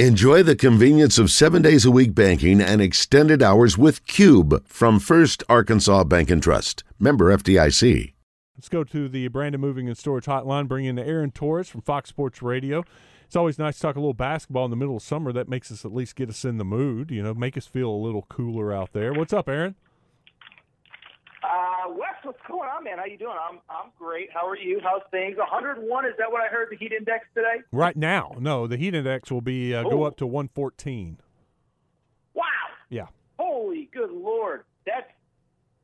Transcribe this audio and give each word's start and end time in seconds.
Enjoy 0.00 0.42
the 0.42 0.56
convenience 0.56 1.18
of 1.20 1.30
seven 1.30 1.62
days 1.62 1.84
a 1.84 1.90
week 1.92 2.16
banking 2.16 2.60
and 2.60 2.82
extended 2.82 3.44
hours 3.44 3.78
with 3.78 4.04
Cube 4.08 4.66
from 4.66 4.98
First 4.98 5.44
Arkansas 5.48 6.02
Bank 6.02 6.32
and 6.32 6.42
Trust. 6.42 6.82
Member 6.98 7.26
FDIC. 7.26 8.12
Let's 8.56 8.68
go 8.68 8.82
to 8.82 9.08
the 9.08 9.28
Brandon 9.28 9.60
Moving 9.60 9.86
and 9.86 9.96
Storage 9.96 10.24
Hotline. 10.24 10.66
Bring 10.66 10.84
in 10.86 10.98
Aaron 10.98 11.30
Torres 11.30 11.68
from 11.68 11.80
Fox 11.82 12.08
Sports 12.08 12.42
Radio. 12.42 12.82
It's 13.24 13.36
always 13.36 13.56
nice 13.56 13.76
to 13.76 13.82
talk 13.82 13.94
a 13.94 14.00
little 14.00 14.14
basketball 14.14 14.64
in 14.64 14.72
the 14.72 14.76
middle 14.76 14.96
of 14.96 15.02
summer. 15.04 15.32
That 15.32 15.48
makes 15.48 15.70
us 15.70 15.84
at 15.84 15.94
least 15.94 16.16
get 16.16 16.28
us 16.28 16.44
in 16.44 16.58
the 16.58 16.64
mood. 16.64 17.12
You 17.12 17.22
know, 17.22 17.32
make 17.32 17.56
us 17.56 17.68
feel 17.68 17.88
a 17.88 17.94
little 17.94 18.22
cooler 18.22 18.72
out 18.72 18.94
there. 18.94 19.12
What's 19.12 19.32
up, 19.32 19.48
Aaron? 19.48 19.76
Uh, 21.44 21.90
Wes, 21.90 22.14
what's 22.22 22.38
going 22.48 22.68
on, 22.68 22.84
man? 22.84 22.98
How 22.98 23.04
you 23.04 23.18
doing? 23.18 23.36
I'm 23.36 23.58
I'm 23.68 23.90
great. 23.98 24.28
How 24.32 24.48
are 24.48 24.56
you? 24.56 24.80
How's 24.82 25.02
things? 25.10 25.36
101 25.36 26.06
is 26.06 26.12
that 26.18 26.32
what 26.32 26.42
I 26.42 26.48
heard 26.48 26.68
the 26.70 26.76
heat 26.76 26.92
index 26.92 27.26
today? 27.34 27.62
Right 27.72 27.96
now, 27.96 28.32
no. 28.38 28.66
The 28.66 28.76
heat 28.76 28.94
index 28.94 29.30
will 29.30 29.42
be 29.42 29.74
uh, 29.74 29.82
go 29.82 30.04
up 30.04 30.16
to 30.18 30.26
114. 30.26 31.18
Wow. 32.34 32.44
Yeah. 32.88 33.06
Holy 33.38 33.90
good 33.92 34.10
lord, 34.10 34.64
that's 34.86 35.10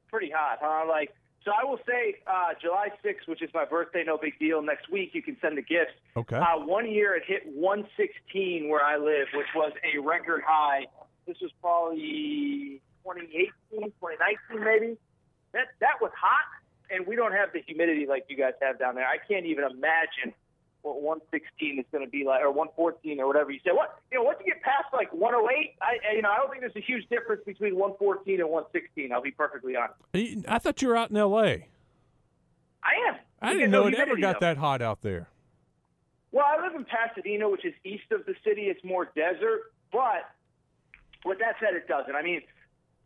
pretty 0.08 0.30
hot, 0.34 0.58
huh? 0.62 0.88
Like, 0.88 1.10
so 1.44 1.52
I 1.52 1.64
will 1.64 1.78
say, 1.86 2.16
uh, 2.26 2.54
July 2.60 2.88
6th, 3.04 3.26
which 3.26 3.42
is 3.42 3.50
my 3.54 3.64
birthday, 3.64 4.02
no 4.06 4.18
big 4.18 4.38
deal. 4.38 4.62
Next 4.62 4.90
week, 4.90 5.10
you 5.14 5.22
can 5.22 5.36
send 5.40 5.56
the 5.56 5.62
gifts. 5.62 5.92
Okay. 6.16 6.36
Uh, 6.36 6.58
one 6.58 6.90
year 6.90 7.14
it 7.14 7.22
hit 7.26 7.42
116 7.46 8.68
where 8.68 8.84
I 8.84 8.96
live, 8.96 9.28
which 9.34 9.46
was 9.54 9.72
a 9.84 9.98
record 10.00 10.42
high. 10.46 10.86
This 11.26 11.36
was 11.40 11.50
probably 11.60 12.80
2018, 13.04 13.50
2019, 13.70 14.64
maybe. 14.64 14.96
That 15.52 15.68
that 15.80 16.00
was 16.00 16.12
hot, 16.18 16.46
and 16.90 17.06
we 17.06 17.16
don't 17.16 17.32
have 17.32 17.52
the 17.52 17.60
humidity 17.66 18.06
like 18.06 18.26
you 18.28 18.36
guys 18.36 18.54
have 18.62 18.78
down 18.78 18.94
there. 18.94 19.06
I 19.06 19.18
can't 19.18 19.46
even 19.46 19.64
imagine 19.64 20.34
what 20.82 21.02
116 21.02 21.78
is 21.78 21.84
going 21.92 22.04
to 22.04 22.10
be 22.10 22.24
like, 22.24 22.40
or 22.40 22.50
114, 22.50 23.20
or 23.20 23.26
whatever 23.26 23.50
you 23.50 23.60
say. 23.64 23.70
What 23.72 24.00
you 24.10 24.18
know, 24.18 24.24
once 24.24 24.38
you 24.44 24.52
get 24.52 24.62
past 24.62 24.86
like 24.92 25.12
108, 25.12 25.74
I 25.82 26.14
you 26.14 26.22
know 26.22 26.30
I 26.30 26.36
don't 26.36 26.50
think 26.50 26.60
there's 26.60 26.76
a 26.76 26.80
huge 26.80 27.08
difference 27.08 27.42
between 27.44 27.74
114 27.76 28.40
and 28.40 28.48
116. 28.48 29.12
I'll 29.12 29.22
be 29.22 29.30
perfectly 29.30 29.74
honest. 29.76 30.46
I 30.48 30.58
thought 30.58 30.80
you 30.82 30.88
were 30.88 30.96
out 30.96 31.10
in 31.10 31.16
L.A. 31.16 31.68
I 32.82 33.08
am. 33.08 33.16
I 33.42 33.52
didn't 33.52 33.70
know 33.70 33.82
no 33.82 33.88
it 33.88 33.94
ever 33.94 34.16
got 34.16 34.40
though. 34.40 34.46
that 34.46 34.56
hot 34.56 34.82
out 34.82 35.02
there. 35.02 35.28
Well, 36.32 36.46
I 36.46 36.62
live 36.62 36.74
in 36.76 36.84
Pasadena, 36.84 37.48
which 37.48 37.64
is 37.64 37.74
east 37.84 38.12
of 38.12 38.24
the 38.24 38.34
city. 38.44 38.62
It's 38.62 38.84
more 38.84 39.10
desert, 39.16 39.72
but 39.90 40.30
with 41.24 41.38
that 41.40 41.56
said, 41.60 41.74
it 41.74 41.88
doesn't. 41.88 42.14
I 42.14 42.22
mean, 42.22 42.42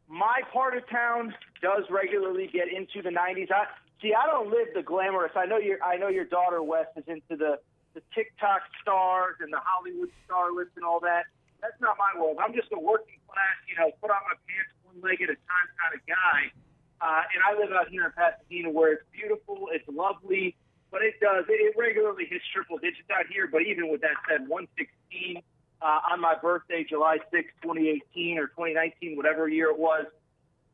my 0.08 0.40
part 0.52 0.76
of 0.76 0.88
town 0.88 1.34
does 1.62 1.84
regularly 1.90 2.48
get 2.52 2.68
into 2.68 3.02
the 3.02 3.14
90s. 3.14 3.50
I, 3.50 3.64
see, 4.00 4.12
I 4.12 4.26
don't 4.26 4.50
live 4.50 4.68
the 4.74 4.82
glamorous. 4.82 5.32
I 5.34 5.46
know 5.46 5.58
your 5.58 5.82
I 5.82 5.96
know 5.96 6.08
your 6.08 6.24
daughter 6.24 6.62
Wes 6.62 6.86
is 6.96 7.04
into 7.06 7.36
the 7.36 7.58
the 7.94 8.02
TikTok 8.14 8.62
stars 8.82 9.36
and 9.40 9.52
the 9.52 9.62
Hollywood 9.62 10.10
starlets 10.26 10.74
and 10.76 10.84
all 10.84 11.00
that. 11.00 11.24
That's 11.62 11.78
not 11.80 11.96
my 11.96 12.20
world. 12.20 12.36
I'm 12.42 12.52
just 12.52 12.68
a 12.74 12.78
working 12.78 13.22
class, 13.30 13.56
you 13.70 13.78
know, 13.78 13.88
put 14.02 14.10
on 14.10 14.20
my 14.28 14.36
pants 14.44 14.74
one 14.84 15.00
leg 15.00 15.22
at 15.22 15.30
a 15.30 15.38
time 15.48 15.68
kind 15.78 15.94
of 15.94 16.02
guy. 16.04 16.52
Uh, 17.00 17.22
and 17.32 17.40
I 17.40 17.56
live 17.56 17.72
out 17.72 17.88
here 17.88 18.04
in 18.04 18.12
Pasadena 18.12 18.68
where 18.68 18.98
it's 18.98 19.06
beautiful, 19.14 19.70
it's 19.72 19.86
lovely, 19.88 20.58
but 20.90 21.00
it 21.00 21.16
does 21.22 21.46
it, 21.48 21.58
it 21.58 21.72
regularly 21.78 22.26
hits 22.28 22.44
triple 22.52 22.76
digits 22.78 23.08
out 23.08 23.30
here. 23.30 23.46
But 23.46 23.62
even 23.62 23.88
with 23.88 24.02
that 24.02 24.18
said, 24.28 24.44
116 24.50 25.40
uh, 25.84 26.00
on 26.10 26.20
my 26.20 26.34
birthday, 26.40 26.84
July 26.88 27.18
6, 27.30 27.46
2018 27.62 28.38
or 28.38 28.46
2019, 28.48 29.16
whatever 29.16 29.48
year 29.48 29.70
it 29.70 29.78
was, 29.78 30.06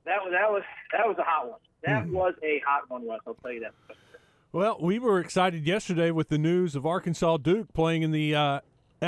that 0.04 0.18
was 0.22 0.32
that 0.32 0.50
was 0.50 0.62
that 0.92 1.06
was 1.06 1.16
a 1.18 1.22
hot 1.22 1.50
one. 1.50 1.58
That 1.84 2.08
was 2.08 2.34
a 2.42 2.62
hot 2.66 2.88
one, 2.88 3.04
Wes. 3.04 3.20
I'll 3.26 3.34
tell 3.34 3.52
you 3.52 3.60
that. 3.60 3.72
Well, 4.52 4.78
we 4.80 4.98
were 4.98 5.20
excited 5.20 5.66
yesterday 5.66 6.10
with 6.10 6.28
the 6.28 6.38
news 6.38 6.74
of 6.74 6.86
Arkansas 6.86 7.38
Duke 7.38 7.72
playing 7.72 8.02
in 8.02 8.10
the 8.10 8.34
uh, 8.34 8.60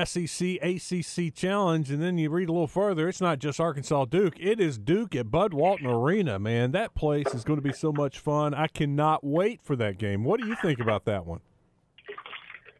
SEC 0.04 0.58
ACC 0.62 1.34
Challenge, 1.34 1.90
and 1.90 2.02
then 2.02 2.18
you 2.18 2.30
read 2.30 2.48
a 2.48 2.52
little 2.52 2.66
further. 2.66 3.08
It's 3.08 3.20
not 3.20 3.38
just 3.38 3.60
Arkansas 3.60 4.06
Duke; 4.06 4.34
it 4.40 4.58
is 4.58 4.78
Duke 4.78 5.14
at 5.14 5.30
Bud 5.30 5.54
Walton 5.54 5.86
Arena. 5.86 6.38
Man, 6.38 6.72
that 6.72 6.94
place 6.94 7.32
is 7.32 7.44
going 7.44 7.58
to 7.58 7.66
be 7.66 7.72
so 7.72 7.92
much 7.92 8.18
fun. 8.18 8.54
I 8.54 8.66
cannot 8.66 9.22
wait 9.22 9.62
for 9.62 9.76
that 9.76 9.98
game. 9.98 10.24
What 10.24 10.40
do 10.40 10.46
you 10.46 10.56
think 10.60 10.80
about 10.80 11.04
that 11.04 11.26
one? 11.26 11.40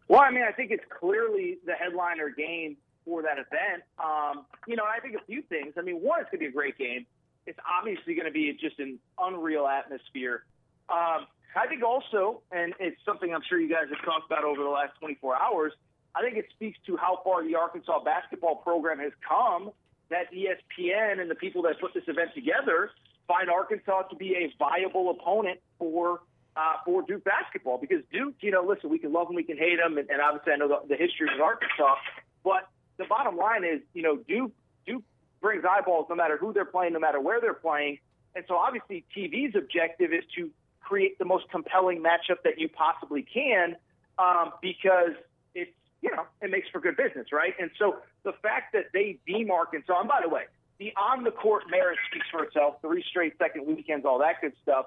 Well, 0.08 0.20
I 0.20 0.30
mean, 0.30 0.44
I 0.47 0.52
think 0.52 0.72
it's 0.72 0.84
clearly 1.00 1.58
the 1.64 1.72
headliner 1.72 2.28
game 2.28 2.76
for 3.04 3.22
that 3.22 3.38
event. 3.38 3.82
Um, 3.98 4.44
you 4.66 4.76
know, 4.76 4.84
I 4.84 5.00
think 5.00 5.14
a 5.14 5.24
few 5.26 5.42
things. 5.42 5.74
I 5.76 5.82
mean, 5.82 5.96
one, 5.96 6.20
it's 6.20 6.30
going 6.30 6.40
to 6.40 6.46
be 6.46 6.46
a 6.46 6.52
great 6.52 6.78
game. 6.78 7.06
It's 7.46 7.58
obviously 7.66 8.14
going 8.14 8.26
to 8.26 8.32
be 8.32 8.56
just 8.60 8.78
an 8.78 8.98
unreal 9.18 9.66
atmosphere. 9.66 10.44
Um, 10.88 11.26
I 11.54 11.66
think 11.68 11.82
also, 11.82 12.41
and 12.50 12.74
it's 12.78 12.96
something 13.04 13.34
I'm 13.34 13.42
sure 13.48 13.60
you 13.60 13.68
guys 13.68 13.86
have 13.91 14.04
talked 14.04 14.26
about 14.26 14.44
over 14.44 14.62
the 14.62 14.68
last 14.68 14.92
24 15.00 15.36
hours, 15.36 15.72
I 16.14 16.22
think 16.22 16.36
it 16.36 16.46
speaks 16.54 16.78
to 16.86 16.96
how 16.96 17.20
far 17.24 17.44
the 17.44 17.56
Arkansas 17.56 18.04
basketball 18.04 18.56
program 18.56 18.98
has 18.98 19.12
come 19.26 19.72
that 20.10 20.32
ESPN 20.32 21.20
and 21.20 21.30
the 21.30 21.34
people 21.34 21.62
that 21.62 21.80
put 21.80 21.94
this 21.94 22.04
event 22.06 22.30
together 22.34 22.91
find 23.26 23.50
Arkansas 23.50 24.02
to 24.02 24.16
be 24.16 24.34
a 24.36 24.52
viable 24.58 25.10
opponent 25.10 25.58
for 25.78 26.20
uh, 26.54 26.74
for 26.84 27.00
Duke 27.02 27.24
basketball 27.24 27.78
because 27.78 28.04
Duke, 28.12 28.34
you 28.41 28.50
know, 28.50 28.62
listen, 28.62 28.91
we 28.91 28.98
can 28.98 29.10
love 29.10 29.26
them, 29.26 29.36
we 29.36 29.42
can 29.42 29.56
hate 29.56 29.78
them, 29.82 29.96
and, 29.96 30.10
and 30.10 30.20
obviously 30.20 30.52
I 30.52 30.56
know 30.56 30.68
the, 30.68 30.80
the 30.86 30.96
history 30.96 31.28
of 31.34 31.41
Arkansas, 31.41 31.96
but 32.44 32.68
the 32.98 33.04
bottom 33.04 33.36
line 33.36 33.64
is, 33.64 33.80
you 33.94 34.03
know, 34.03 34.16
Duke 34.16 34.53
Duke 34.86 35.03
brings 35.41 35.64
eyeballs 35.69 36.06
no 36.08 36.14
matter 36.14 36.36
who 36.36 36.53
they're 36.53 36.64
playing, 36.64 36.92
no 36.92 37.00
matter 37.00 37.20
where 37.20 37.41
they're 37.41 37.54
playing, 37.54 37.98
and 38.34 38.44
so 38.48 38.56
obviously 38.56 39.04
TV's 39.16 39.54
objective 39.56 40.12
is 40.12 40.25
to 40.36 40.50
create 40.80 41.19
the 41.19 41.25
most 41.25 41.48
compelling 41.50 42.03
matchup 42.03 42.42
that 42.44 42.58
you 42.58 42.69
possibly 42.69 43.22
can 43.22 43.76
um, 44.19 44.53
because 44.60 45.14
it's 45.54 45.70
you 46.00 46.10
know 46.10 46.25
it 46.41 46.50
makes 46.50 46.69
for 46.70 46.80
good 46.80 46.97
business, 46.97 47.28
right? 47.32 47.54
And 47.58 47.70
so 47.78 47.97
the 48.25 48.32
fact 48.42 48.72
that 48.72 48.86
they 48.92 49.19
deem 49.26 49.50
Arkansas, 49.50 49.98
and 49.98 50.09
by 50.09 50.20
the 50.22 50.28
way, 50.28 50.44
the 50.78 50.92
on 50.97 51.24
the 51.24 51.30
court 51.30 51.64
merit 51.70 51.98
speaks 52.10 52.26
for 52.30 52.44
itself. 52.44 52.76
Three 52.80 53.04
straight 53.09 53.34
second 53.38 53.66
weekends, 53.66 54.04
all 54.04 54.19
that 54.19 54.41
good 54.41 54.53
stuff. 54.62 54.86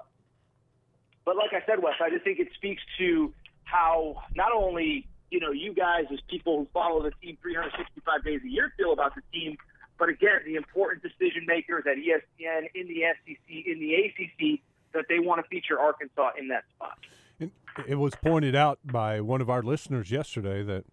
But 1.24 1.36
like 1.36 1.50
I 1.52 1.64
said, 1.66 1.82
Wes, 1.82 1.94
I 2.00 2.10
just 2.10 2.24
think 2.24 2.38
it 2.38 2.48
speaks 2.54 2.82
to 2.98 3.32
how 3.64 4.22
not 4.34 4.52
only 4.52 5.08
you 5.30 5.40
know 5.40 5.50
you 5.50 5.72
guys 5.72 6.04
as 6.12 6.20
people 6.28 6.58
who 6.58 6.68
follow 6.72 7.02
the 7.02 7.12
team 7.22 7.36
365 7.42 8.24
days 8.24 8.40
a 8.44 8.48
year 8.48 8.72
feel 8.76 8.92
about 8.92 9.14
the 9.14 9.22
team, 9.32 9.56
but 9.98 10.08
again 10.08 10.40
the 10.44 10.56
important 10.56 11.02
decision 11.02 11.44
makers 11.46 11.84
at 11.90 11.96
ESPN, 11.96 12.68
in 12.74 12.86
the 12.88 13.02
SEC, 13.24 13.66
in 13.66 13.78
the 13.78 13.94
ACC, 13.94 14.60
that 14.92 15.04
they 15.08 15.18
want 15.18 15.42
to 15.42 15.48
feature 15.48 15.78
Arkansas 15.78 16.30
in 16.38 16.48
that 16.48 16.64
spot. 16.74 16.98
It, 17.38 17.50
it 17.86 17.94
was 17.96 18.14
pointed 18.14 18.54
out 18.54 18.78
by 18.84 19.20
one 19.20 19.40
of 19.40 19.50
our 19.50 19.62
listeners 19.62 20.10
yesterday 20.10 20.62
that 20.62 20.84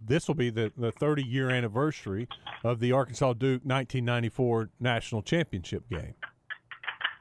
this 0.00 0.28
will 0.28 0.34
be 0.34 0.50
the, 0.50 0.72
the 0.76 0.92
30 0.92 1.22
year 1.22 1.50
anniversary 1.50 2.28
of 2.64 2.80
the 2.80 2.92
Arkansas 2.92 3.34
Duke 3.34 3.62
1994 3.64 4.70
national 4.80 5.22
championship 5.22 5.88
game. 5.88 6.14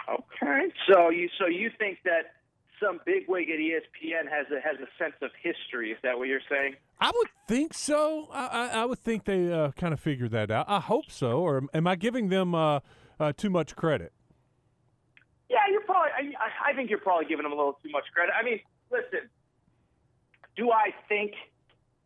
Okay, 0.10 0.74
so 0.92 1.10
you 1.10 1.30
so 1.40 1.48
you 1.48 1.72
think 1.78 2.00
that 2.04 2.34
some 2.82 3.00
bigwig 3.06 3.50
at 3.50 3.60
ESPN 3.60 4.30
has 4.30 4.48
a 4.52 4.60
has 4.62 4.78
a 4.80 4.90
sense 5.02 5.16
of 5.22 5.32
history? 5.42 5.92
Is 5.92 5.98
that 6.04 6.18
what 6.18 6.28
you're 6.28 6.42
saying? 6.50 6.76
I 7.00 7.12
would 7.14 7.28
think 7.48 7.74
so. 7.74 8.28
I, 8.32 8.46
I, 8.46 8.68
I 8.82 8.86
would 8.86 9.00
think 9.00 9.26
they 9.26 9.52
uh, 9.52 9.72
kind 9.72 9.94
of 9.94 10.00
figured 10.00 10.32
that 10.32 10.52
out. 10.52 10.66
I 10.68 10.80
hope 10.80 11.10
so. 11.10 11.40
Or 11.40 11.64
am 11.74 11.88
I 11.88 11.96
giving 11.96 12.30
them 12.30 12.56
uh, 12.56 12.80
uh, 13.20 13.34
too 13.34 13.50
much 13.50 13.76
credit? 13.76 14.12
Yeah, 15.50 15.58
you're 15.70 15.82
probably. 15.82 16.12
I, 16.18 16.72
I 16.72 16.74
think 16.74 16.90
you're 16.90 17.00
probably 17.00 17.26
giving 17.26 17.44
them 17.44 17.52
a 17.52 17.56
little 17.56 17.78
too 17.84 17.92
much 17.92 18.06
credit. 18.14 18.34
I 18.40 18.44
mean, 18.44 18.60
listen. 18.92 19.30
Do 20.58 20.72
I 20.72 20.94
think 21.08 21.34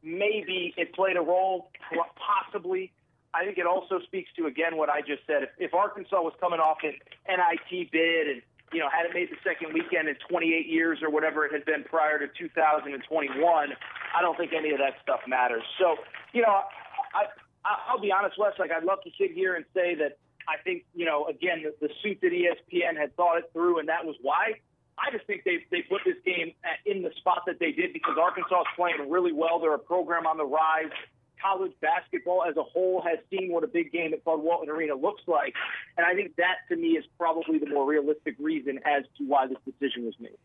maybe 0.03 0.73
it 0.77 0.93
played 0.93 1.17
a 1.17 1.21
role? 1.21 1.71
Possibly. 2.15 2.91
I 3.33 3.43
think 3.43 3.57
it 3.57 3.65
also 3.65 3.99
speaks 4.05 4.29
to 4.37 4.45
again 4.45 4.77
what 4.77 4.89
I 4.89 5.01
just 5.01 5.25
said. 5.27 5.43
If, 5.43 5.49
if 5.57 5.73
Arkansas 5.73 6.21
was 6.21 6.33
coming 6.39 6.59
off 6.59 6.77
an 6.83 6.93
NIT 7.27 7.91
bid 7.91 8.27
and 8.27 8.41
you 8.75 8.83
know 8.83 8.91
hadn't 8.91 9.15
made 9.15 9.31
the 9.31 9.39
second 9.39 9.71
weekend 9.71 10.11
in 10.11 10.15
28 10.27 10.67
years 10.67 10.99
or 11.01 11.09
whatever 11.09 11.45
it 11.47 11.53
had 11.55 11.63
been 11.63 11.87
prior 11.87 12.19
to 12.19 12.27
2021, 12.27 12.99
I 12.99 14.21
don't 14.21 14.37
think 14.37 14.51
any 14.51 14.71
of 14.71 14.79
that 14.79 14.99
stuff 15.01 15.21
matters. 15.27 15.63
So 15.79 15.95
you 16.35 16.43
know, 16.43 16.67
I, 17.15 17.31
I 17.63 17.71
I'll 17.87 18.01
be 18.01 18.11
honest, 18.11 18.35
Wes. 18.37 18.53
Like 18.59 18.71
I'd 18.75 18.83
love 18.83 18.99
to 19.07 19.11
sit 19.17 19.31
here 19.31 19.55
and 19.55 19.63
say 19.73 19.95
that 19.95 20.19
I 20.47 20.61
think, 20.63 20.85
you 20.93 21.05
know, 21.05 21.25
again, 21.25 21.63
the, 21.63 21.87
the 21.87 21.93
suit 22.03 22.19
that 22.21 22.31
ESPN 22.31 22.97
had 22.97 23.15
thought 23.15 23.37
it 23.37 23.49
through, 23.53 23.79
and 23.79 23.89
that 23.89 24.05
was 24.05 24.15
why. 24.21 24.59
I 24.97 25.11
just 25.11 25.27
think 25.27 25.43
they 25.43 25.59
they 25.71 25.81
put 25.81 26.01
this 26.05 26.15
game 26.25 26.53
uh, 26.63 26.79
in 26.85 27.01
the 27.01 27.11
spot 27.17 27.43
that 27.47 27.59
they 27.59 27.71
did 27.71 27.91
because 27.91 28.15
Arkansas 28.21 28.61
is 28.61 28.67
playing 28.75 29.09
really 29.09 29.33
well. 29.33 29.59
They're 29.59 29.73
a 29.73 29.79
program 29.79 30.25
on 30.25 30.37
the 30.37 30.45
rise. 30.45 30.93
College 31.41 31.73
basketball 31.81 32.43
as 32.47 32.57
a 32.57 32.63
whole 32.63 33.01
has 33.01 33.19
seen 33.29 33.51
what 33.51 33.63
a 33.63 33.67
big 33.67 33.91
game 33.91 34.13
at 34.13 34.23
Bud 34.23 34.37
Walton 34.37 34.69
Arena 34.69 34.95
looks 34.95 35.23
like, 35.27 35.53
and 35.97 36.05
I 36.05 36.13
think 36.13 36.35
that 36.37 36.57
to 36.69 36.75
me 36.75 36.89
is 36.89 37.05
probably 37.17 37.59
the 37.59 37.69
more 37.69 37.85
realistic 37.87 38.35
reason 38.39 38.79
as 38.85 39.03
to 39.17 39.23
why 39.23 39.47
this 39.47 39.57
decision 39.65 40.05
was 40.05 40.15
made. 40.19 40.37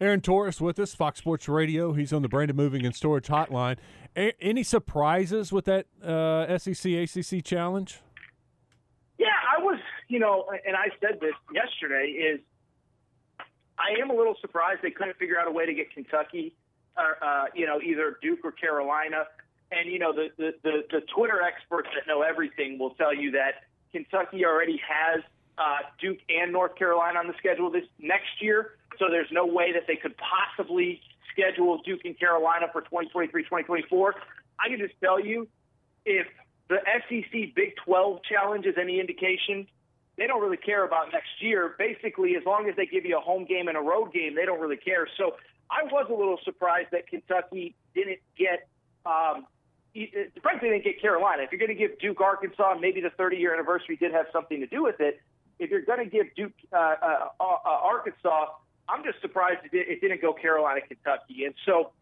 Aaron 0.00 0.20
Torres 0.20 0.60
with 0.60 0.80
us, 0.80 0.94
Fox 0.94 1.20
Sports 1.20 1.48
Radio. 1.48 1.92
He's 1.92 2.12
on 2.12 2.22
the 2.22 2.28
Brandon 2.28 2.56
Moving 2.56 2.84
and 2.84 2.94
Storage 2.94 3.28
Hotline. 3.28 3.78
A- 4.16 4.34
any 4.42 4.64
surprises 4.64 5.52
with 5.52 5.66
that 5.66 5.86
uh, 6.02 6.58
SEC 6.58 6.92
ACC 6.92 7.44
challenge? 7.44 8.00
Yeah, 9.18 9.28
I 9.56 9.62
was, 9.62 9.78
you 10.08 10.18
know, 10.18 10.46
and 10.66 10.74
I 10.74 10.88
said 11.00 11.20
this 11.20 11.34
yesterday 11.54 12.06
is 12.06 12.40
I 13.78 14.00
am 14.00 14.10
a 14.10 14.14
little 14.14 14.34
surprised 14.40 14.80
they 14.82 14.90
couldn't 14.90 15.16
figure 15.18 15.38
out 15.38 15.46
a 15.46 15.50
way 15.50 15.66
to 15.66 15.74
get 15.74 15.92
Kentucky, 15.92 16.56
or, 16.96 17.22
uh, 17.24 17.44
you 17.54 17.66
know, 17.66 17.80
either 17.80 18.18
Duke 18.20 18.40
or 18.44 18.52
Carolina. 18.52 19.24
And 19.72 19.90
you 19.90 19.98
know, 19.98 20.12
the 20.12 20.28
the 20.36 20.54
the, 20.62 20.84
the 20.90 21.00
Twitter 21.14 21.40
experts 21.42 21.88
that 21.94 22.06
know 22.06 22.22
everything 22.22 22.78
will 22.78 22.94
tell 22.94 23.14
you 23.14 23.32
that 23.32 23.64
Kentucky 23.92 24.44
already 24.44 24.80
has 24.86 25.22
uh, 25.58 25.78
Duke 26.00 26.18
and 26.28 26.52
North 26.52 26.76
Carolina 26.76 27.18
on 27.18 27.26
the 27.26 27.34
schedule 27.38 27.70
this 27.70 27.86
next 27.98 28.40
year. 28.40 28.72
So 28.98 29.06
there's 29.08 29.30
no 29.32 29.46
way 29.46 29.72
that 29.72 29.84
they 29.86 29.96
could 29.96 30.14
possibly 30.16 31.00
schedule 31.32 31.80
Duke 31.84 32.00
and 32.04 32.18
Carolina 32.18 32.66
for 32.72 32.82
2023, 32.82 33.42
2024. 33.44 34.14
I 34.60 34.68
can 34.68 34.78
just 34.78 34.94
tell 35.00 35.18
you, 35.18 35.48
if 36.04 36.26
the 36.68 36.78
SEC 37.08 37.54
Big 37.54 37.76
12 37.84 38.20
challenge 38.24 38.66
is 38.66 38.74
any 38.80 39.00
indication, 39.00 39.66
they 40.16 40.26
don't 40.26 40.42
really 40.42 40.58
care 40.58 40.84
about 40.84 41.12
next 41.12 41.40
year. 41.40 41.74
Basically, 41.78 42.36
as 42.36 42.44
long 42.44 42.68
as 42.68 42.76
they 42.76 42.86
give 42.86 43.04
you 43.04 43.16
a 43.16 43.20
home 43.20 43.44
game 43.44 43.68
and 43.68 43.76
a 43.76 43.80
road 43.80 44.12
game, 44.12 44.34
they 44.34 44.44
don't 44.44 44.60
really 44.60 44.76
care. 44.76 45.08
So 45.16 45.36
I 45.70 45.84
was 45.84 46.06
a 46.10 46.14
little 46.14 46.38
surprised 46.44 46.88
that 46.92 47.06
Kentucky 47.06 47.74
didn't 47.94 48.20
get, 48.36 48.68
um, 49.06 49.46
frankly, 50.42 50.70
didn't 50.70 50.84
get 50.84 51.00
Carolina. 51.00 51.42
If 51.42 51.52
you're 51.52 51.58
going 51.58 51.76
to 51.76 51.88
give 51.88 51.98
Duke 51.98 52.20
Arkansas, 52.20 52.76
maybe 52.80 53.00
the 53.00 53.10
30 53.10 53.36
year 53.36 53.54
anniversary 53.54 53.96
did 53.96 54.12
have 54.12 54.26
something 54.32 54.60
to 54.60 54.66
do 54.66 54.82
with 54.82 55.00
it. 55.00 55.20
If 55.58 55.70
you're 55.70 55.82
going 55.82 55.98
to 55.98 56.10
give 56.10 56.34
Duke 56.34 56.52
uh, 56.72 56.76
uh, 56.76 57.28
uh, 57.40 57.44
Arkansas, 57.64 58.46
I'm 58.88 59.04
just 59.04 59.20
surprised 59.20 59.60
it, 59.64 59.70
it 59.72 60.00
didn't 60.00 60.20
go 60.20 60.32
Carolina, 60.32 60.80
Kentucky. 60.80 61.44
And 61.44 61.54
so 61.66 61.92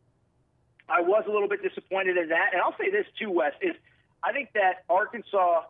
I 0.88 1.00
was 1.00 1.24
a 1.28 1.32
little 1.32 1.48
bit 1.48 1.62
disappointed 1.62 2.16
in 2.16 2.28
that. 2.28 2.50
And 2.52 2.62
I'll 2.62 2.76
say 2.78 2.90
this 2.90 3.06
too, 3.18 3.30
Wes, 3.30 3.52
is 3.60 3.74
I 4.22 4.32
think 4.32 4.50
that 4.54 4.84
Arkansas 4.88 5.62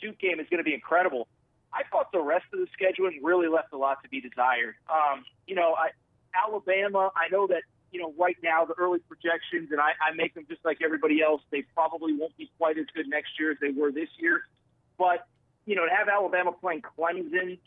Duke 0.00 0.18
game 0.18 0.40
is 0.40 0.46
going 0.50 0.58
to 0.58 0.64
be 0.64 0.74
incredible. 0.74 1.28
I 1.72 1.82
thought 1.90 2.12
the 2.12 2.22
rest 2.22 2.44
of 2.52 2.60
the 2.60 2.66
scheduling 2.78 3.18
really 3.22 3.48
left 3.48 3.72
a 3.72 3.76
lot 3.76 4.02
to 4.04 4.08
be 4.08 4.20
desired. 4.20 4.76
Um, 4.88 5.24
you 5.46 5.56
know, 5.56 5.74
I, 5.74 5.90
Alabama, 6.34 7.10
I 7.16 7.28
know 7.30 7.46
that, 7.48 7.62
you 7.94 8.00
know, 8.00 8.12
right 8.18 8.36
now 8.42 8.64
the 8.64 8.74
early 8.74 8.98
projections, 8.98 9.70
and 9.70 9.80
I, 9.80 9.92
I 10.02 10.14
make 10.16 10.34
them 10.34 10.44
just 10.48 10.64
like 10.64 10.78
everybody 10.84 11.22
else, 11.22 11.40
they 11.52 11.62
probably 11.74 12.12
won't 12.12 12.36
be 12.36 12.50
quite 12.58 12.76
as 12.76 12.86
good 12.92 13.06
next 13.08 13.38
year 13.38 13.52
as 13.52 13.58
they 13.60 13.70
were 13.70 13.92
this 13.92 14.08
year. 14.18 14.42
But, 14.98 15.28
you 15.64 15.76
know, 15.76 15.86
to 15.86 15.94
have 15.94 16.08
Alabama 16.08 16.50
playing 16.50 16.82
Clemson 16.82 17.58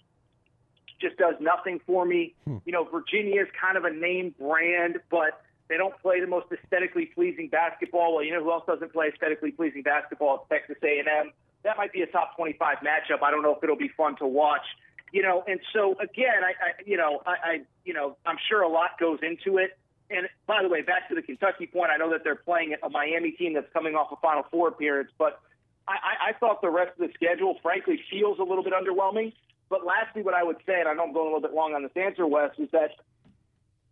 just 1.00 1.16
does 1.16 1.36
nothing 1.40 1.80
for 1.88 2.06
me. 2.06 2.36
Hmm. 2.44 2.58
You 2.66 2.74
know, 2.74 2.84
Virginia 2.84 3.42
is 3.42 3.48
kind 3.60 3.78
of 3.78 3.86
a 3.86 3.90
name 3.90 4.36
brand, 4.38 4.98
but 5.10 5.42
they 5.70 5.78
don't 5.78 5.98
play 6.02 6.20
the 6.20 6.28
most 6.28 6.48
aesthetically 6.52 7.06
pleasing 7.06 7.48
basketball. 7.48 8.16
Well, 8.16 8.24
you 8.26 8.34
know 8.34 8.44
who 8.44 8.52
else 8.52 8.64
doesn't 8.68 8.92
play 8.92 9.08
aesthetically 9.08 9.52
pleasing 9.52 9.82
basketball? 9.82 10.42
It's 10.42 10.50
Texas 10.50 10.78
A&M. 10.84 11.32
That 11.64 11.78
might 11.78 11.94
be 11.94 12.02
a 12.02 12.08
top 12.08 12.36
25 12.36 12.80
matchup. 12.80 13.24
I 13.24 13.32
don't 13.32 13.44
know 13.44 13.56
if 13.56 13.64
it'll 13.64 13.78
be 13.78 13.92
fun 13.96 14.18
to 14.18 14.28
watch. 14.28 14.66
You 15.14 15.22
know, 15.22 15.46
and 15.48 15.62
so 15.72 15.96
again, 16.02 16.44
I, 16.44 16.52
I 16.52 16.72
you 16.86 16.98
know, 16.98 17.22
I, 17.26 17.32
I, 17.32 17.62
you 17.86 17.94
know, 17.94 18.18
I'm 18.26 18.38
sure 18.50 18.62
a 18.62 18.68
lot 18.68 19.00
goes 19.00 19.20
into 19.22 19.58
it. 19.58 19.78
And 20.10 20.28
by 20.46 20.64
the 20.64 20.70
way, 20.70 20.82
back 20.82 21.10
to 21.10 21.16
the 21.16 21.22
Kentucky 21.22 21.68
point, 21.68 21.92
I 21.92 21.98
know 21.98 22.10
that 22.12 22.24
they're 22.24 22.36
playing 22.36 22.76
a 22.82 22.90
Miami 22.90 23.32
team 23.32 23.54
that's 23.54 23.72
coming 23.74 23.96
off 23.96 24.12
a 24.12 24.16
Final 24.18 24.44
Four 24.50 24.70
appearance, 24.70 25.12
but 25.18 25.42
I, 25.88 26.30
I 26.30 26.34
thought 26.40 26.62
the 26.62 26.70
rest 26.70 27.00
of 27.00 27.08
the 27.08 27.14
schedule, 27.14 27.56
frankly, 27.62 28.00
feels 28.10 28.40
a 28.40 28.44
little 28.44 28.64
bit 28.64 28.74
underwhelming. 28.74 29.34
But 29.70 29.86
lastly, 29.86 30.22
what 30.22 30.34
I 30.34 30.44
would 30.44 30.58
say, 30.66 30.80
and 30.80 30.88
I 30.88 30.94
know 30.94 31.04
I'm 31.04 31.14
going 31.14 31.28
a 31.28 31.34
little 31.34 31.42
bit 31.42 31.54
long 31.54 31.74
on 31.74 31.84
this 31.84 31.92
answer, 31.96 32.26
Wes, 32.28 32.52
is 32.58 32.70
that 32.72 32.92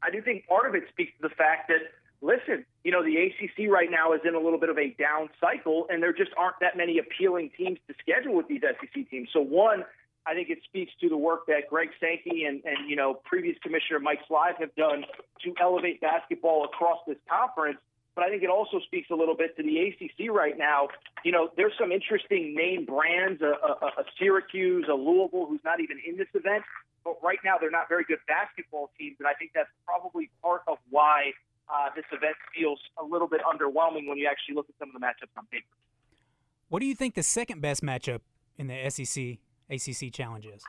I 0.02 0.10
do 0.10 0.22
think 0.22 0.48
part 0.48 0.68
of 0.68 0.76
it 0.76 0.84
speaks 0.90 1.12
to 1.22 1.28
the 1.28 1.34
fact 1.36 1.70
that, 1.70 1.92
listen, 2.22 2.66
you 2.84 2.92
know, 2.92 3.04
the 3.04 3.16
ACC 3.18 3.70
right 3.70 3.90
now 3.90 4.14
is 4.14 4.22
in 4.26 4.36
a 4.36 4.40
little 4.40 4.60
bit 4.60 4.70
of 4.70 4.78
a 4.78 4.90
down 5.00 5.30
cycle, 5.40 5.88
and 5.90 6.02
there 6.04 6.14
just 6.14 6.32
aren't 6.38 6.60
that 6.62 6.78
many 6.78 6.98
appealing 7.00 7.52
teams 7.58 7.80
to 7.88 7.96
schedule 8.00 8.36
with 8.36 8.48
these 8.48 8.62
SEC 8.62 9.10
teams. 9.10 9.30
So, 9.32 9.42
one, 9.42 9.84
I 10.28 10.34
think 10.34 10.50
it 10.50 10.60
speaks 10.66 10.92
to 11.02 11.10
the 11.10 11.18
work 11.18 11.46
that 11.48 11.70
Greg 11.70 11.90
Sankey 12.00 12.46
and, 12.46 12.64
and 12.66 12.90
you 12.90 12.96
know, 12.96 13.14
previous 13.26 13.58
Commissioner 13.62 14.00
Mike 14.00 14.20
Slive 14.30 14.58
have 14.60 14.74
done 14.76 15.06
to 15.44 15.54
elevate 15.62 16.02
basketball 16.02 16.66
across 16.66 17.00
this 17.08 17.18
conference 17.30 17.78
but 18.16 18.24
I 18.24 18.30
think 18.30 18.44
it 18.44 18.50
also 18.50 18.80
speaks 18.80 19.10
a 19.12 19.16
little 19.16 19.36
bit 19.36 19.56
to 19.58 19.64
the 19.64 19.78
ACC 19.78 20.32
right 20.32 20.58
now. 20.58 20.88
You 21.24 21.34
know, 21.34 21.50
there's 21.58 21.74
some 21.78 21.92
interesting 21.92 22.56
name 22.56 22.86
brands, 22.86 23.42
a, 23.42 23.54
a, 23.60 23.88
a 24.00 24.04
Syracuse, 24.18 24.86
a 24.90 24.94
Louisville, 24.96 25.46
who's 25.48 25.64
not 25.66 25.82
even 25.82 25.98
in 26.08 26.16
this 26.16 26.30
event, 26.34 26.64
but 27.04 27.16
right 27.22 27.40
now 27.44 27.56
they're 27.60 27.70
not 27.70 27.90
very 27.90 28.06
good 28.06 28.20
basketball 28.28 28.90
teams, 28.98 29.18
and 29.20 29.28
I 29.28 29.34
think 29.34 29.52
that's 29.54 29.70
probably 29.86 30.30
part 30.42 30.62
of 30.68 30.78
why 30.90 31.34
uh, 31.70 31.90
this 31.96 32.06
event 32.12 32.36
feels 32.56 32.80
a 32.98 33.04
little 33.04 33.28
bit 33.28 33.42
underwhelming 33.42 34.08
when 34.08 34.18
you 34.18 34.28
actually 34.32 34.56
look 34.56 34.68
at 34.70 34.76
some 34.80 34.90
of 34.90 34.94
the 34.94 35.06
matchups 35.06 35.36
on 35.38 35.46
paper. 35.52 35.66
What 36.70 36.80
do 36.80 36.86
you 36.86 36.96
think 36.96 37.16
the 37.16 37.24
second 37.24 37.62
best 37.62 37.84
matchup 37.84 38.22
in 38.58 38.68
the 38.68 38.90
SEC 38.90 39.40
ACC 39.70 40.12
challenge 40.12 40.46
is? 40.46 40.64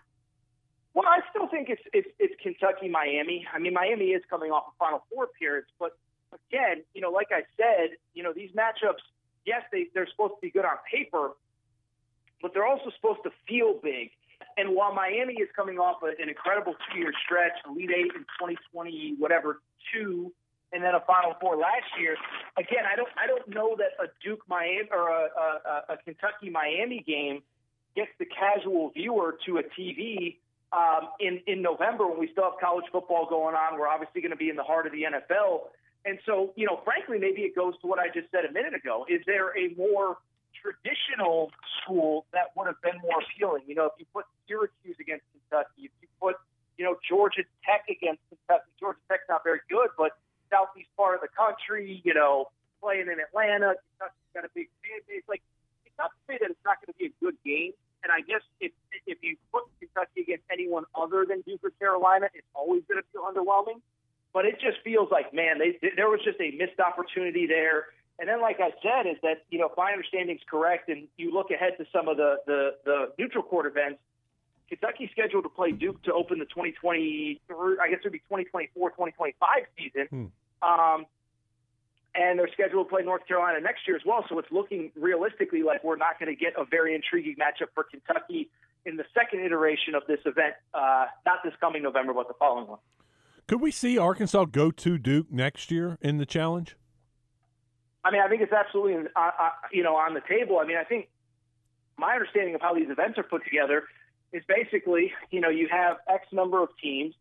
Well, 0.95 1.07
I 1.07 1.21
still 1.29 1.47
think 1.49 1.69
it's 1.69 1.83
it's, 1.93 2.09
it's 2.19 2.35
Kentucky 2.43 2.89
Miami. 2.89 3.47
I 3.53 3.59
mean, 3.59 3.75
Miami 3.75 4.17
is 4.17 4.23
coming 4.31 4.51
off 4.51 4.65
a 4.69 4.75
Final 4.79 5.05
Four 5.13 5.25
appearance, 5.25 5.67
but 5.79 5.93
again, 6.33 6.85
you 6.95 7.01
know, 7.01 7.11
like 7.11 7.29
I 7.31 7.43
said, 7.57 7.97
you 8.15 8.23
know, 8.23 8.33
these 8.33 8.51
matchups, 8.53 9.05
yes, 9.45 9.63
they, 9.71 9.89
they're 9.95 10.09
supposed 10.09 10.35
to 10.35 10.41
be 10.41 10.51
good 10.51 10.65
on 10.65 10.77
paper, 10.91 11.33
but 12.41 12.53
they're 12.55 12.67
also 12.67 12.91
supposed 12.97 13.21
to 13.25 13.31
feel 13.47 13.79
big. 13.83 14.11
And 14.57 14.75
while 14.75 14.95
Miami 14.95 15.35
is 15.35 15.49
coming 15.55 15.79
off 15.79 16.03
a, 16.03 16.17
an 16.21 16.29
incredible 16.29 16.75
two-year 16.89 17.13
stretch, 17.25 17.53
Elite 17.69 17.91
Eight 17.91 18.13
in 18.17 18.25
2020, 18.41 19.17
whatever, 19.19 19.61
two, 19.93 20.33
and 20.73 20.83
then 20.83 20.95
a 20.95 21.01
Final 21.07 21.35
Four 21.41 21.57
last 21.57 21.93
year. 22.01 22.17
Again, 22.59 22.85
I 22.91 22.97
don't, 22.97 23.09
I 23.17 23.27
don't 23.27 23.47
know 23.49 23.77
that 23.77 23.93
a 24.03 24.09
Duke 24.25 24.43
Miami 24.49 24.89
or 24.91 25.09
a, 25.09 25.29
a, 25.29 25.95
a 25.95 25.97
Kentucky 26.05 26.51
Miami 26.51 27.05
game 27.07 27.43
gets 27.97 28.11
the 28.19 28.27
casual 28.27 28.91
viewer 28.91 29.39
to 29.47 29.59
a 29.59 29.63
TV 29.63 30.37
um, 30.73 31.09
in 31.19 31.41
in 31.47 31.63
November 31.63 32.07
when 32.07 32.21
we 32.21 32.29
still 32.31 32.45
have 32.45 32.61
college 32.61 32.85
football 32.93 33.27
going 33.27 33.55
on. 33.57 33.79
We're 33.79 33.89
obviously 33.89 34.21
going 34.21 34.31
to 34.31 34.37
be 34.37 34.51
in 34.51 34.57
the 34.57 34.63
heart 34.63 34.87
of 34.87 34.93
the 34.93 35.03
NFL. 35.03 35.73
And 36.05 36.19
so, 36.25 36.53
you 36.55 36.67
know, 36.67 36.81
frankly, 36.85 37.19
maybe 37.19 37.43
it 37.43 37.57
goes 37.57 37.75
to 37.81 37.87
what 37.89 37.99
I 37.99 38.07
just 38.07 38.31
said 38.31 38.45
a 38.45 38.53
minute 38.53 38.75
ago. 38.75 39.05
Is 39.09 39.23
there 39.27 39.51
a 39.59 39.75
more 39.75 40.19
traditional 40.55 41.51
school 41.83 42.27
that 42.33 42.55
would 42.55 42.67
have 42.71 42.81
been 42.81 42.95
more 43.03 43.19
appealing? 43.19 43.65
You 43.67 43.75
know, 43.75 43.87
if 43.87 43.99
you 43.99 44.07
put 44.15 44.25
Syracuse 44.47 44.95
against 45.01 45.27
Kentucky, 45.35 45.91
if 45.91 45.95
you 46.01 46.07
put, 46.23 46.37
you 46.79 46.85
know, 46.85 46.95
Georgia 47.03 47.43
Tech 47.67 47.91
against 47.91 48.23
Kentucky, 48.31 48.71
Georgia 48.79 49.03
Tech's 49.11 49.27
not 49.29 49.43
very 49.43 49.61
good, 49.69 49.91
but 49.99 50.15
southeast 50.47 50.89
part 50.97 51.17
of 51.17 51.23
the 51.27 51.33
country, 51.35 52.01
you 52.05 52.15
know, 52.15 52.55
playing 52.81 53.11
in 53.11 53.19
Atlanta, 53.19 53.75
Kentucky's 53.75 54.31
got 54.31 54.45
a 54.45 54.53
big 54.55 54.71
fan 54.87 55.03
base. 55.11 55.27
Like, 55.27 55.43
it's 55.85 55.99
not 55.99 56.15
to 56.15 56.21
say 56.31 56.39
that 56.39 56.55
it's 56.55 56.65
not 56.65 56.79
going 56.79 56.95
to 56.95 56.99
be 57.03 57.11
a 57.11 57.15
good 57.19 57.35
game. 57.43 57.75
And 58.07 58.15
I 58.15 58.23
guess 58.23 58.47
if 58.63 58.71
if 59.07 59.19
you 59.23 59.35
put 59.51 59.67
Kentucky 59.83 60.23
against 60.23 60.47
anyone 60.47 60.87
other 60.95 61.27
than 61.27 61.43
Duke 61.43 61.67
or 61.67 61.75
Carolina, 61.83 62.31
it's 62.33 62.47
always 62.55 62.87
going 62.87 63.03
to 63.03 63.07
feel 63.11 63.27
underwhelming 63.27 63.83
but 64.37 64.45
it 64.45 64.61
just 64.61 64.77
feels 64.85 65.09
like, 65.11 65.33
man, 65.33 65.57
they, 65.57 65.81
there 65.97 66.11
was 66.11 66.21
just 66.23 66.39
a 66.43 66.51
missed 66.59 66.79
opportunity 66.79 67.47
there. 67.47 67.87
And 68.19 68.29
then, 68.29 68.43
like 68.43 68.61
I 68.61 68.69
said, 68.85 69.09
is 69.09 69.17
that 69.23 69.49
you 69.49 69.59
know 69.59 69.71
if 69.73 69.77
my 69.79 69.93
understanding 69.93 70.37
is 70.37 70.43
correct, 70.47 70.91
and 70.91 71.09
you 71.17 71.33
look 71.33 71.51
ahead 71.51 71.73
to 71.79 71.87
some 71.91 72.07
of 72.07 72.19
the 72.19 72.37
the, 72.45 72.71
the 72.85 73.13
neutral 73.19 73.43
court 73.43 73.65
events, 73.65 73.99
Kentucky's 74.69 75.09
scheduled 75.13 75.45
to 75.45 75.49
play 75.49 75.73
Duke 75.73 76.03
to 76.03 76.13
open 76.13 76.39
the 76.39 76.45
2023, 76.45 77.41
I 77.81 77.89
guess 77.89 78.01
it 78.01 78.05
would 78.05 78.13
be 78.13 78.19
2024, 78.29 78.91
2025 78.91 79.65
season. 79.79 80.07
Hmm. 80.13 80.27
Um, 80.61 81.07
and 82.17 82.39
they're 82.39 82.49
scheduled 82.53 82.87
to 82.87 82.91
play 82.91 83.03
North 83.03 83.27
Carolina 83.27 83.61
next 83.61 83.87
year 83.87 83.97
as 83.97 84.03
well. 84.05 84.25
So 84.29 84.39
it's 84.39 84.51
looking 84.51 84.91
realistically 84.97 85.63
like 85.63 85.85
we're 85.85 85.97
not 85.97 86.19
going 86.19 86.35
to 86.35 86.39
get 86.39 86.55
a 86.57 86.65
very 86.65 86.95
intriguing 86.95 87.37
matchup 87.37 87.69
for 87.75 87.85
Kentucky 87.85 88.51
in 88.87 88.97
the 88.97 89.05
second 89.15 89.41
iteration 89.41 89.95
of 89.95 90.03
this 90.09 90.21
event, 90.25 90.55
uh, 90.73 91.07
not 91.27 91.39
this 91.45 91.53
coming 91.61 91.83
November, 91.83 92.15
but 92.15 92.29
the 92.29 92.35
following 92.39 92.69
one. 92.69 92.79
Could 93.49 93.61
we 93.61 93.71
see 93.71 93.99
Arkansas 93.99 94.47
go 94.47 94.71
to 94.71 94.99
Duke 94.99 95.31
next 95.31 95.71
year 95.71 95.99
in 96.01 96.19
the 96.19 96.27
challenge? 96.27 96.77
I 98.05 98.11
mean, 98.11 98.23
I 98.23 98.29
think 98.29 98.43
it's 98.43 98.53
absolutely 98.53 99.09
uh, 99.17 99.21
uh, 99.21 99.51
you 99.73 99.83
know 99.83 99.97
on 99.97 100.15
the 100.15 100.23
table. 100.29 100.59
I 100.61 100.65
mean, 100.65 100.77
I 100.77 100.85
think 100.85 101.09
my 101.97 102.13
understanding 102.13 102.55
of 102.55 102.61
how 102.61 102.75
these 102.75 102.89
events 102.89 103.19
are 103.19 103.25
put 103.25 103.45
together 103.45 103.85
is 104.33 104.43
basically 104.47 105.13
you 105.31 105.41
know 105.41 105.49
you 105.49 105.69
have 105.71 105.97
X 106.09 106.27
number 106.33 106.63
of 106.63 106.69
teams, 106.81 107.15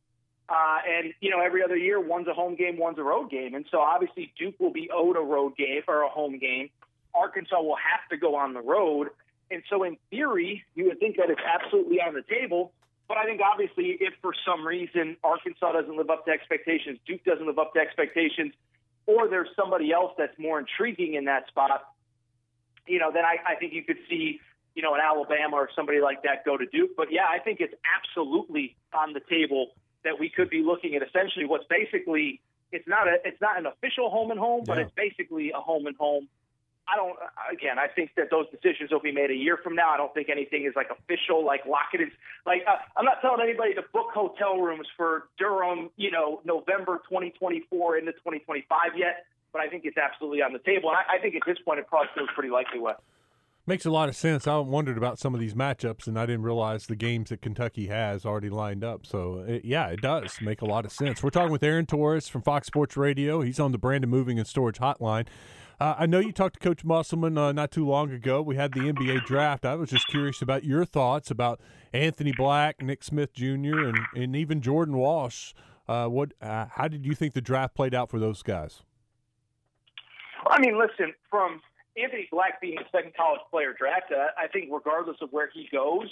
uh, 0.47 0.77
and 0.87 1.13
you 1.21 1.29
know 1.29 1.41
every 1.41 1.63
other 1.63 1.75
year 1.75 1.99
one's 1.99 2.27
a 2.27 2.33
home 2.33 2.55
game, 2.55 2.77
one's 2.77 2.99
a 2.99 3.03
road 3.03 3.29
game, 3.29 3.55
and 3.55 3.65
so 3.71 3.79
obviously 3.79 4.31
Duke 4.37 4.59
will 4.59 4.71
be 4.71 4.89
owed 4.93 5.17
a 5.17 5.21
road 5.21 5.55
game 5.57 5.81
or 5.87 6.03
a 6.03 6.09
home 6.09 6.37
game. 6.37 6.69
Arkansas 7.13 7.61
will 7.61 7.77
have 7.77 8.07
to 8.09 8.17
go 8.17 8.35
on 8.35 8.53
the 8.53 8.61
road, 8.61 9.09
and 9.49 9.63
so 9.69 9.83
in 9.83 9.97
theory, 10.09 10.63
you 10.75 10.85
would 10.85 10.99
think 10.99 11.17
that 11.17 11.29
it's 11.29 11.41
absolutely 11.41 12.01
on 12.01 12.13
the 12.13 12.23
table. 12.23 12.71
But 13.07 13.17
I 13.17 13.25
think 13.25 13.39
obviously, 13.41 13.97
if 13.99 14.13
for 14.21 14.33
some 14.45 14.65
reason 14.65 15.17
Arkansas 15.23 15.71
doesn't 15.71 15.95
live 15.95 16.09
up 16.09 16.25
to 16.25 16.31
expectations, 16.31 16.99
Duke 17.05 17.23
doesn't 17.23 17.45
live 17.45 17.59
up 17.59 17.73
to 17.73 17.79
expectations, 17.79 18.53
or 19.05 19.27
there's 19.27 19.49
somebody 19.55 19.91
else 19.91 20.13
that's 20.17 20.37
more 20.39 20.59
intriguing 20.59 21.13
in 21.13 21.25
that 21.25 21.47
spot, 21.47 21.85
you 22.87 22.99
know, 22.99 23.11
then 23.11 23.23
I, 23.25 23.37
I 23.53 23.55
think 23.55 23.73
you 23.73 23.83
could 23.83 23.97
see, 24.09 24.39
you 24.75 24.81
know, 24.81 24.93
an 24.93 25.01
Alabama 25.01 25.57
or 25.57 25.69
somebody 25.75 26.01
like 26.01 26.23
that 26.23 26.45
go 26.45 26.57
to 26.57 26.65
Duke. 26.65 26.91
But 26.97 27.11
yeah, 27.11 27.25
I 27.31 27.39
think 27.39 27.59
it's 27.61 27.73
absolutely 27.97 28.75
on 28.93 29.13
the 29.13 29.21
table 29.21 29.71
that 30.05 30.19
we 30.19 30.29
could 30.29 30.49
be 30.49 30.61
looking 30.63 30.95
at 30.95 31.03
essentially 31.03 31.45
what's 31.45 31.65
basically 31.67 32.39
it's 32.71 32.87
not 32.87 33.07
a 33.07 33.17
it's 33.25 33.41
not 33.41 33.59
an 33.59 33.65
official 33.65 34.09
home 34.09 34.31
and 34.31 34.39
home, 34.39 34.63
but 34.65 34.77
it's 34.77 34.91
basically 34.95 35.51
a 35.51 35.59
home 35.59 35.85
and 35.85 35.95
home 35.97 36.27
I 36.87 36.95
don't. 36.95 37.17
Again, 37.51 37.79
I 37.79 37.87
think 37.87 38.11
that 38.15 38.29
those 38.29 38.45
decisions 38.51 38.91
will 38.91 39.01
be 39.01 39.11
made 39.11 39.31
a 39.31 39.35
year 39.35 39.57
from 39.57 39.75
now. 39.75 39.89
I 39.89 39.97
don't 39.97 40.13
think 40.13 40.29
anything 40.29 40.65
is 40.65 40.73
like 40.75 40.89
official, 40.91 41.43
like 41.43 41.65
lock 41.65 41.93
it 41.93 42.01
in. 42.01 42.11
Like 42.45 42.61
uh, 42.67 42.77
I'm 42.95 43.05
not 43.05 43.21
telling 43.21 43.41
anybody 43.41 43.73
to 43.73 43.81
book 43.93 44.13
hotel 44.13 44.57
rooms 44.57 44.87
for 44.95 45.27
Durham, 45.39 45.89
you 45.97 46.11
know, 46.11 46.41
November 46.45 47.01
2024 47.09 47.97
into 47.97 48.11
2025 48.11 48.97
yet. 48.97 49.25
but 49.51 49.61
I 49.61 49.67
think 49.67 49.85
it's 49.85 49.97
absolutely 49.97 50.43
on 50.43 50.53
the 50.53 50.59
table. 50.59 50.89
I, 50.89 51.15
I 51.15 51.19
think 51.19 51.35
at 51.35 51.41
this 51.47 51.57
point 51.65 51.79
it 51.79 51.87
probably 51.87 52.09
feels 52.13 52.29
pretty 52.35 52.51
likely. 52.51 52.79
What 52.79 53.01
makes 53.65 53.85
a 53.85 53.91
lot 53.91 54.09
of 54.09 54.15
sense. 54.15 54.47
I 54.47 54.57
wondered 54.57 54.97
about 54.97 55.19
some 55.19 55.33
of 55.33 55.39
these 55.39 55.53
matchups, 55.53 56.07
and 56.07 56.19
I 56.19 56.25
didn't 56.25 56.43
realize 56.43 56.85
the 56.85 56.95
games 56.95 57.29
that 57.29 57.41
Kentucky 57.41 57.87
has 57.87 58.25
already 58.25 58.49
lined 58.49 58.83
up. 58.83 59.05
So 59.05 59.43
it, 59.47 59.65
yeah, 59.65 59.87
it 59.87 60.01
does 60.01 60.37
make 60.41 60.61
a 60.61 60.65
lot 60.65 60.85
of 60.85 60.91
sense. 60.91 61.23
We're 61.23 61.29
talking 61.29 61.51
with 61.51 61.63
Aaron 61.63 61.85
Torres 61.85 62.27
from 62.27 62.41
Fox 62.41 62.67
Sports 62.67 62.95
Radio. 62.95 63.41
He's 63.41 63.59
on 63.59 63.71
the 63.71 63.77
Brandon 63.77 64.09
Moving 64.09 64.37
and 64.37 64.47
Storage 64.47 64.77
Hotline. 64.77 65.27
Uh, 65.79 65.95
I 65.97 66.05
know 66.05 66.19
you 66.19 66.31
talked 66.31 66.53
to 66.53 66.59
Coach 66.59 66.85
Musselman 66.85 67.37
uh, 67.37 67.51
not 67.51 67.71
too 67.71 67.85
long 67.85 68.11
ago. 68.11 68.41
We 68.41 68.55
had 68.55 68.73
the 68.73 68.81
NBA 68.81 69.25
draft. 69.25 69.65
I 69.65 69.75
was 69.75 69.89
just 69.89 70.07
curious 70.07 70.41
about 70.41 70.63
your 70.63 70.85
thoughts 70.85 71.29
about 71.29 71.59
Anthony 71.91 72.31
Black, 72.31 72.81
Nick 72.81 73.03
Smith 73.03 73.33
Jr., 73.33 73.79
and, 73.79 73.97
and 74.15 74.35
even 74.35 74.61
Jordan 74.61 74.95
Walsh. 74.95 75.53
Uh, 75.87 76.07
what? 76.07 76.31
Uh, 76.41 76.67
how 76.71 76.87
did 76.87 77.05
you 77.05 77.13
think 77.13 77.33
the 77.33 77.41
draft 77.41 77.75
played 77.75 77.93
out 77.93 78.09
for 78.09 78.19
those 78.19 78.41
guys? 78.41 78.83
I 80.47 80.59
mean, 80.61 80.79
listen, 80.79 81.13
from 81.29 81.61
Anthony 81.97 82.27
Black 82.31 82.59
being 82.59 82.75
the 82.75 82.85
second 82.91 83.13
college 83.15 83.41
player 83.49 83.73
drafted, 83.77 84.17
I 84.17 84.47
think 84.47 84.69
regardless 84.71 85.17
of 85.21 85.31
where 85.31 85.49
he 85.53 85.69
goes, 85.71 86.09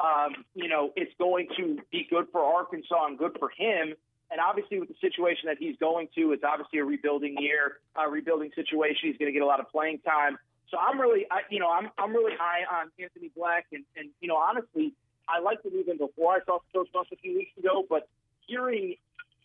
um, 0.00 0.44
you 0.54 0.68
know, 0.68 0.92
it's 0.96 1.12
going 1.18 1.48
to 1.58 1.78
be 1.92 2.06
good 2.08 2.26
for 2.32 2.42
Arkansas 2.42 3.06
and 3.06 3.18
good 3.18 3.36
for 3.38 3.50
him 3.50 3.94
and 4.30 4.40
obviously, 4.40 4.80
with 4.80 4.88
the 4.88 4.96
situation 5.00 5.46
that 5.46 5.58
he's 5.58 5.76
going 5.78 6.08
to, 6.16 6.32
it's 6.32 6.42
obviously 6.42 6.80
a 6.80 6.84
rebuilding 6.84 7.36
year, 7.38 7.78
a 7.94 8.08
rebuilding 8.08 8.50
situation. 8.54 9.10
He's 9.10 9.16
going 9.18 9.28
to 9.28 9.32
get 9.32 9.42
a 9.42 9.46
lot 9.46 9.60
of 9.60 9.70
playing 9.70 10.00
time. 10.00 10.38
So 10.70 10.78
I'm 10.78 11.00
really, 11.00 11.26
I, 11.30 11.42
you 11.48 11.60
know, 11.60 11.70
I'm 11.70 11.90
I'm 11.96 12.10
really 12.10 12.32
high 12.36 12.66
on 12.80 12.90
Anthony 13.00 13.30
Black, 13.36 13.66
and 13.72 13.84
and 13.96 14.10
you 14.20 14.26
know, 14.26 14.36
honestly, 14.36 14.94
I 15.28 15.38
liked 15.38 15.64
him 15.64 15.74
even 15.78 15.96
before 15.96 16.34
I 16.34 16.38
saw 16.44 16.58
Coach 16.74 16.88
Muss 16.92 17.06
a 17.12 17.16
few 17.16 17.36
weeks 17.36 17.56
ago. 17.56 17.86
But 17.88 18.08
hearing, 18.48 18.96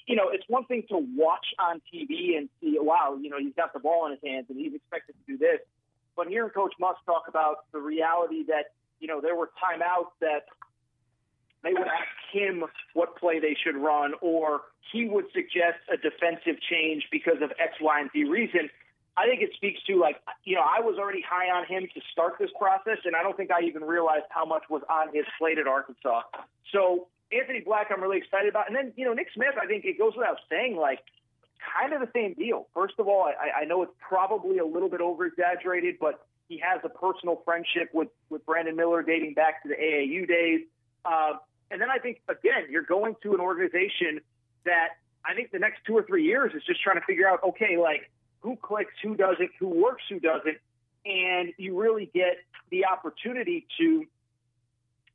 you 0.08 0.16
know, 0.16 0.30
it's 0.30 0.46
one 0.48 0.66
thing 0.66 0.84
to 0.90 0.98
watch 1.16 1.46
on 1.60 1.80
TV 1.94 2.38
and 2.38 2.50
see, 2.60 2.78
wow, 2.80 3.20
you 3.22 3.30
know, 3.30 3.38
he's 3.38 3.54
got 3.54 3.74
the 3.74 3.80
ball 3.80 4.08
in 4.08 4.14
his 4.14 4.22
hands 4.26 4.48
and 4.50 4.58
he's 4.58 4.74
expected 4.74 5.14
to 5.14 5.32
do 5.32 5.38
this. 5.38 5.60
But 6.16 6.28
hearing 6.28 6.52
Coach 6.52 6.74
Muss 6.80 6.96
talk 7.06 7.24
about 7.28 7.72
the 7.72 7.80
reality 7.80 8.44
that 8.48 8.74
you 9.00 9.08
know 9.08 9.22
there 9.22 9.36
were 9.36 9.50
timeouts 9.62 10.12
that 10.20 10.46
they 11.64 11.74
would 11.74 11.88
ask 11.88 12.10
him 12.32 12.64
what 12.94 13.18
play 13.18 13.40
they 13.40 13.56
should 13.64 13.76
run, 13.76 14.14
or 14.22 14.62
he 14.92 15.06
would 15.08 15.26
suggest 15.34 15.80
a 15.92 15.98
defensive 15.98 16.62
change 16.70 17.08
because 17.12 17.42
of 17.42 17.52
X, 17.60 17.74
Y, 17.80 18.00
and 18.00 18.10
Z 18.14 18.24
reason. 18.26 18.70
I 19.18 19.28
think 19.28 19.42
it 19.42 19.52
speaks 19.56 19.82
to 19.88 20.00
like 20.00 20.18
you 20.44 20.56
know 20.56 20.64
I 20.64 20.82
was 20.82 20.98
already 20.98 21.22
high 21.22 21.50
on 21.50 21.66
him 21.66 21.88
to 21.94 22.02
start 22.12 22.36
this 22.40 22.50
process, 22.58 23.00
and 23.06 23.16
I 23.16 23.24
don't 23.24 23.38
think 23.38 23.52
I 23.52 23.62
even 23.64 23.84
realized 23.84 24.26
how 24.30 24.46
much 24.46 24.64
was 24.70 24.82
on 24.90 25.14
his 25.14 25.26
plate 25.38 25.58
at 25.58 25.68
Arkansas. 25.68 26.22
So 26.72 27.08
Anthony 27.32 27.62
Black, 27.62 27.88
I'm 27.92 28.02
really 28.02 28.18
excited 28.18 28.50
about, 28.50 28.68
and 28.68 28.76
then 28.76 28.94
you 28.96 29.06
know 29.06 29.14
Nick 29.14 29.28
Smith. 29.34 29.56
I 29.62 29.66
think 29.66 29.86
it 29.86 29.98
goes 29.98 30.14
without 30.16 30.38
saying, 30.50 30.78
like 30.78 31.00
kind 31.78 31.94
of 31.94 32.02
the 32.02 32.10
same 32.14 32.34
deal. 32.34 32.68
First 32.74 32.96
of 33.00 33.08
all, 33.08 33.24
I, 33.24 33.62
I 33.62 33.66
know 33.66 33.84
it's 33.84 33.94
probably 34.00 34.58
a 34.58 34.66
little 34.66 34.90
bit 34.90 35.02
over 35.02 35.26
exaggerated, 35.26 35.96
but 36.00 36.26
he 36.48 36.58
has 36.60 36.82
a 36.84 36.90
personal 36.90 37.42
friendship 37.46 37.90
with 37.94 38.10
with 38.30 38.46
Brandon 38.46 38.76
Miller 38.76 39.04
dating 39.04 39.34
back 39.34 39.64
to 39.64 39.70
the 39.70 39.76
AAU 39.76 40.28
days. 40.28 40.62
Uh, 41.06 41.34
and 41.72 41.80
then 41.80 41.90
I 41.90 41.98
think, 41.98 42.22
again, 42.28 42.66
you're 42.70 42.84
going 42.84 43.16
to 43.24 43.34
an 43.34 43.40
organization 43.40 44.20
that 44.66 44.90
I 45.26 45.34
think 45.34 45.52
the 45.52 45.60
next 45.60 45.80
two 45.86 45.98
or 45.98 46.04
three 46.04 46.26
years 46.26 46.52
is 46.54 46.64
just 46.66 46.82
trying 46.84 47.00
to 47.00 47.06
figure 47.06 47.28
out, 47.28 47.40
okay, 47.44 47.78
like 47.78 48.12
who 48.42 48.58
clicks, 48.58 48.94
who 49.02 49.16
doesn't, 49.16 49.52
who 49.60 49.70
works, 49.70 50.04
who 50.10 50.20
doesn't. 50.20 50.58
And 51.06 51.54
you 51.58 51.80
really 51.80 52.12
get 52.14 52.38
the 52.70 52.86
opportunity 52.86 53.66
to, 53.80 54.06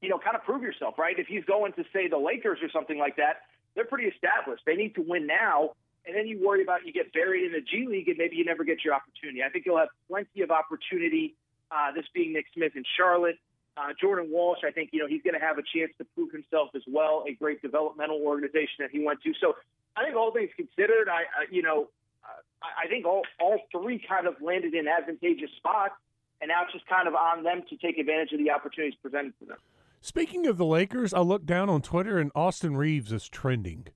you 0.00 0.08
know, 0.08 0.18
kind 0.18 0.34
of 0.34 0.42
prove 0.44 0.62
yourself, 0.62 0.98
right? 0.98 1.18
If 1.18 1.26
he's 1.26 1.44
going 1.44 1.74
to, 1.74 1.84
say, 1.92 2.08
the 2.08 2.18
Lakers 2.18 2.58
or 2.62 2.70
something 2.70 2.98
like 2.98 3.16
that, 3.16 3.42
they're 3.74 3.84
pretty 3.84 4.08
established. 4.08 4.62
They 4.64 4.76
need 4.76 4.94
to 4.94 5.02
win 5.02 5.26
now. 5.26 5.72
And 6.06 6.14
then 6.14 6.26
you 6.26 6.40
worry 6.44 6.62
about 6.62 6.86
you 6.86 6.92
get 6.92 7.12
buried 7.12 7.44
in 7.44 7.52
the 7.52 7.60
G 7.60 7.86
League 7.88 8.08
and 8.08 8.16
maybe 8.16 8.36
you 8.36 8.44
never 8.44 8.64
get 8.64 8.84
your 8.84 8.94
opportunity. 8.94 9.42
I 9.42 9.48
think 9.48 9.66
you'll 9.66 9.78
have 9.78 9.88
plenty 10.08 10.42
of 10.42 10.50
opportunity, 10.50 11.34
uh, 11.70 11.92
this 11.92 12.04
being 12.14 12.32
Nick 12.32 12.46
Smith 12.54 12.72
in 12.76 12.84
Charlotte. 12.96 13.38
Uh, 13.76 13.92
Jordan 14.00 14.28
Walsh, 14.30 14.60
I 14.66 14.70
think 14.70 14.90
you 14.92 15.00
know 15.00 15.06
he's 15.06 15.22
going 15.22 15.34
to 15.34 15.44
have 15.44 15.58
a 15.58 15.62
chance 15.62 15.92
to 15.98 16.04
prove 16.14 16.32
himself 16.32 16.70
as 16.74 16.82
well. 16.86 17.24
A 17.28 17.34
great 17.34 17.60
developmental 17.60 18.22
organization 18.22 18.80
that 18.80 18.90
he 18.90 19.04
went 19.04 19.20
to. 19.22 19.32
So 19.40 19.56
I 19.96 20.04
think 20.04 20.16
all 20.16 20.32
things 20.32 20.50
considered, 20.56 21.08
I, 21.10 21.22
I 21.22 21.44
you 21.50 21.62
know 21.62 21.88
uh, 22.24 22.40
I 22.62 22.88
think 22.88 23.04
all 23.04 23.22
all 23.38 23.60
three 23.72 23.98
kind 23.98 24.26
of 24.26 24.40
landed 24.40 24.72
in 24.74 24.88
advantageous 24.88 25.50
spots, 25.58 25.94
and 26.40 26.48
now 26.48 26.62
it's 26.64 26.72
just 26.72 26.86
kind 26.86 27.08
of 27.08 27.14
on 27.14 27.42
them 27.42 27.64
to 27.68 27.76
take 27.76 27.98
advantage 27.98 28.32
of 28.32 28.38
the 28.38 28.50
opportunities 28.50 28.94
presented 29.02 29.38
to 29.40 29.46
them. 29.46 29.58
Speaking 30.00 30.46
of 30.46 30.56
the 30.56 30.64
Lakers, 30.64 31.12
I 31.12 31.20
looked 31.20 31.46
down 31.46 31.68
on 31.68 31.82
Twitter 31.82 32.18
and 32.18 32.30
Austin 32.34 32.76
Reaves 32.76 33.12
is 33.12 33.28
trending. 33.28 33.88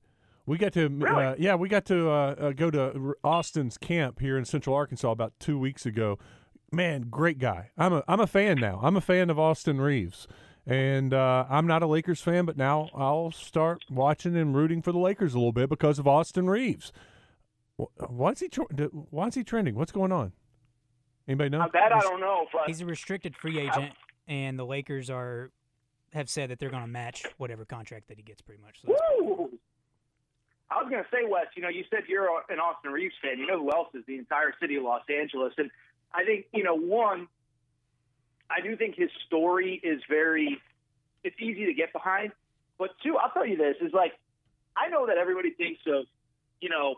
We 0.46 0.58
got 0.58 0.72
to, 0.72 0.88
really? 0.88 1.24
uh, 1.24 1.34
yeah, 1.38 1.54
we 1.54 1.68
got 1.68 1.84
to 1.86 2.10
uh, 2.10 2.34
uh 2.38 2.52
go 2.52 2.70
to 2.70 3.14
Austin's 3.22 3.78
camp 3.78 4.20
here 4.20 4.36
in 4.36 4.44
Central 4.44 4.74
Arkansas 4.74 5.10
about 5.10 5.32
two 5.38 5.58
weeks 5.58 5.86
ago 5.86 6.18
man, 6.72 7.06
great 7.10 7.38
guy. 7.38 7.70
I'm 7.76 7.92
a 7.92 8.04
I'm 8.08 8.20
a 8.20 8.26
fan 8.26 8.58
now. 8.58 8.80
I'm 8.82 8.96
a 8.96 9.00
fan 9.00 9.30
of 9.30 9.38
Austin 9.38 9.80
Reaves, 9.80 10.26
and 10.66 11.12
uh, 11.12 11.46
I'm 11.48 11.66
not 11.66 11.82
a 11.82 11.86
Lakers 11.86 12.20
fan, 12.20 12.44
but 12.44 12.56
now 12.56 12.90
I'll 12.94 13.30
start 13.30 13.84
watching 13.90 14.36
and 14.36 14.54
rooting 14.54 14.82
for 14.82 14.92
the 14.92 14.98
Lakers 14.98 15.34
a 15.34 15.38
little 15.38 15.52
bit 15.52 15.68
because 15.68 15.98
of 15.98 16.06
Austin 16.06 16.48
Reaves. 16.48 16.92
Why 17.76 18.32
is 18.32 18.40
he 18.40 18.48
Why 19.10 19.28
is 19.28 19.34
he 19.34 19.44
trending? 19.44 19.74
What's 19.74 19.92
going 19.92 20.12
on? 20.12 20.32
Anybody 21.26 21.50
know? 21.50 21.66
That 21.72 21.92
I 21.92 22.00
don't 22.00 22.20
know. 22.20 22.46
But 22.52 22.66
he's 22.66 22.80
a 22.80 22.86
restricted 22.86 23.36
free 23.36 23.58
agent, 23.58 23.92
and 24.28 24.58
the 24.58 24.66
Lakers 24.66 25.10
are 25.10 25.50
have 26.12 26.28
said 26.28 26.50
that 26.50 26.58
they're 26.58 26.70
going 26.70 26.82
to 26.82 26.88
match 26.88 27.24
whatever 27.38 27.64
contract 27.64 28.08
that 28.08 28.16
he 28.16 28.22
gets, 28.22 28.42
pretty 28.42 28.60
much. 28.60 28.80
So 28.84 29.50
I 30.70 30.82
was 30.82 30.90
going 30.90 31.02
to 31.02 31.10
say, 31.10 31.26
Wes. 31.28 31.46
You 31.56 31.62
know, 31.62 31.68
you 31.68 31.84
said 31.90 32.00
you're 32.08 32.28
an 32.48 32.60
Austin 32.60 32.92
Reaves 32.92 33.14
fan. 33.22 33.38
You 33.38 33.46
know 33.46 33.58
who 33.58 33.72
else 33.72 33.88
is? 33.94 34.04
The 34.06 34.18
entire 34.18 34.54
city 34.60 34.76
of 34.76 34.84
Los 34.84 35.02
Angeles, 35.08 35.52
and 35.58 35.70
I 36.12 36.24
think, 36.24 36.46
you 36.52 36.62
know, 36.62 36.76
one, 36.76 37.28
I 38.50 38.60
do 38.60 38.76
think 38.76 38.96
his 38.96 39.10
story 39.26 39.80
is 39.82 40.00
very, 40.08 40.60
it's 41.22 41.36
easy 41.40 41.66
to 41.66 41.74
get 41.74 41.92
behind. 41.92 42.32
But 42.78 42.90
two, 43.02 43.16
I'll 43.16 43.30
tell 43.30 43.46
you 43.46 43.56
this 43.56 43.76
is 43.80 43.92
like, 43.92 44.12
I 44.76 44.88
know 44.88 45.06
that 45.06 45.18
everybody 45.18 45.50
thinks 45.50 45.80
of, 45.86 46.06
you 46.60 46.68
know, 46.68 46.96